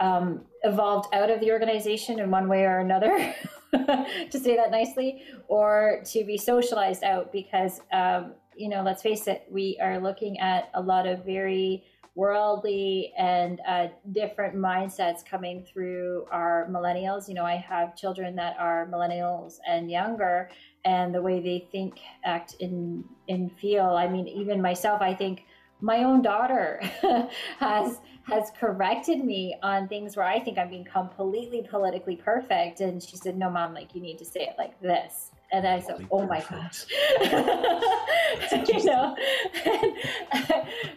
[0.00, 3.34] um, evolved out of the organization in one way or another,
[3.72, 9.28] to say that nicely, or to be socialized out because um, you know, let's face
[9.28, 11.84] it, we are looking at a lot of very
[12.16, 17.28] worldly and uh, different mindsets coming through our millennials.
[17.28, 20.50] You know, I have children that are millennials and younger,
[20.84, 23.90] and the way they think, act, and and feel.
[23.90, 25.44] I mean, even myself, I think
[25.80, 26.80] my own daughter
[27.58, 33.02] has has corrected me on things where I think I'm being completely politically perfect, and
[33.02, 36.06] she said, "No, mom, like you need to say it like this." And I said,
[36.10, 36.84] "Oh my gosh,"
[38.68, 39.16] you know,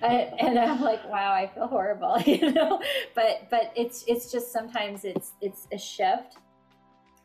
[0.02, 2.82] and, and, I'm like, "Wow, I feel horrible," you know.
[3.16, 6.38] But but it's it's just sometimes it's it's a shift.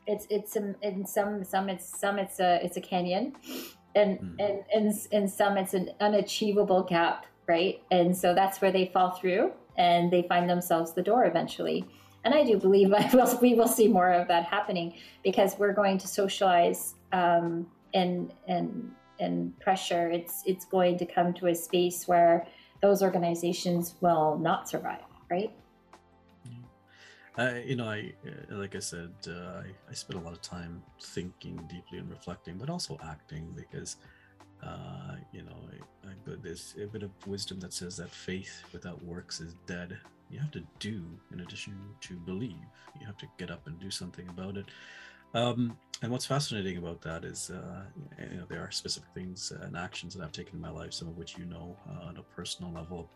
[0.06, 3.32] It's it's some in some some it's some it's a it's a canyon,
[3.96, 4.36] and mm.
[4.38, 7.82] and and in some it's an unachievable gap, right?
[7.90, 11.84] And so that's where they fall through, and they find themselves the door eventually.
[12.24, 15.72] And I do believe I will, we will see more of that happening because we're
[15.72, 21.54] going to socialize um, and and and pressure, it's it's going to come to a
[21.54, 22.46] space where
[22.82, 25.52] those organizations will not survive, right?
[27.38, 30.40] Uh, you know, I uh, like I said, uh, I, I spent a lot of
[30.40, 33.96] time thinking deeply and reflecting, but also acting because,
[34.62, 35.56] uh, you know,
[36.04, 36.10] I,
[36.42, 39.98] there's a bit of wisdom that says that faith without works is dead.
[40.30, 42.56] You have to do in addition to believe.
[43.00, 44.66] You have to get up and do something about it.
[45.34, 47.82] Um, and what's fascinating about that is, uh,
[48.18, 51.08] you know, there are specific things and actions that I've taken in my life, some
[51.08, 53.08] of which you know uh, on a personal level.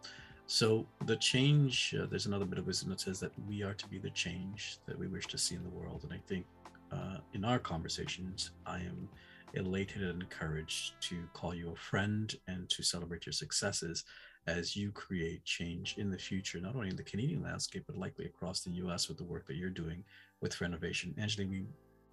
[0.47, 3.87] So the change, uh, there's another bit of wisdom that says that we are to
[3.87, 6.01] be the change that we wish to see in the world.
[6.03, 6.45] And I think
[6.91, 9.09] uh, in our conversations, I am
[9.55, 14.05] elated and encouraged to call you a friend and to celebrate your successes
[14.47, 18.25] as you create change in the future, not only in the Canadian landscape, but likely
[18.25, 20.03] across the US with the work that you're doing
[20.41, 21.15] with FranOvation.
[21.19, 21.67] Angelee, we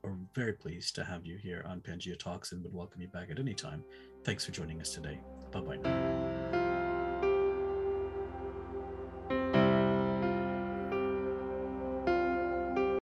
[0.04, 3.30] are very pleased to have you here on Pangea Talks and would welcome you back
[3.32, 3.84] at any time.
[4.24, 5.20] Thanks for joining us today.
[5.52, 6.67] Bye bye.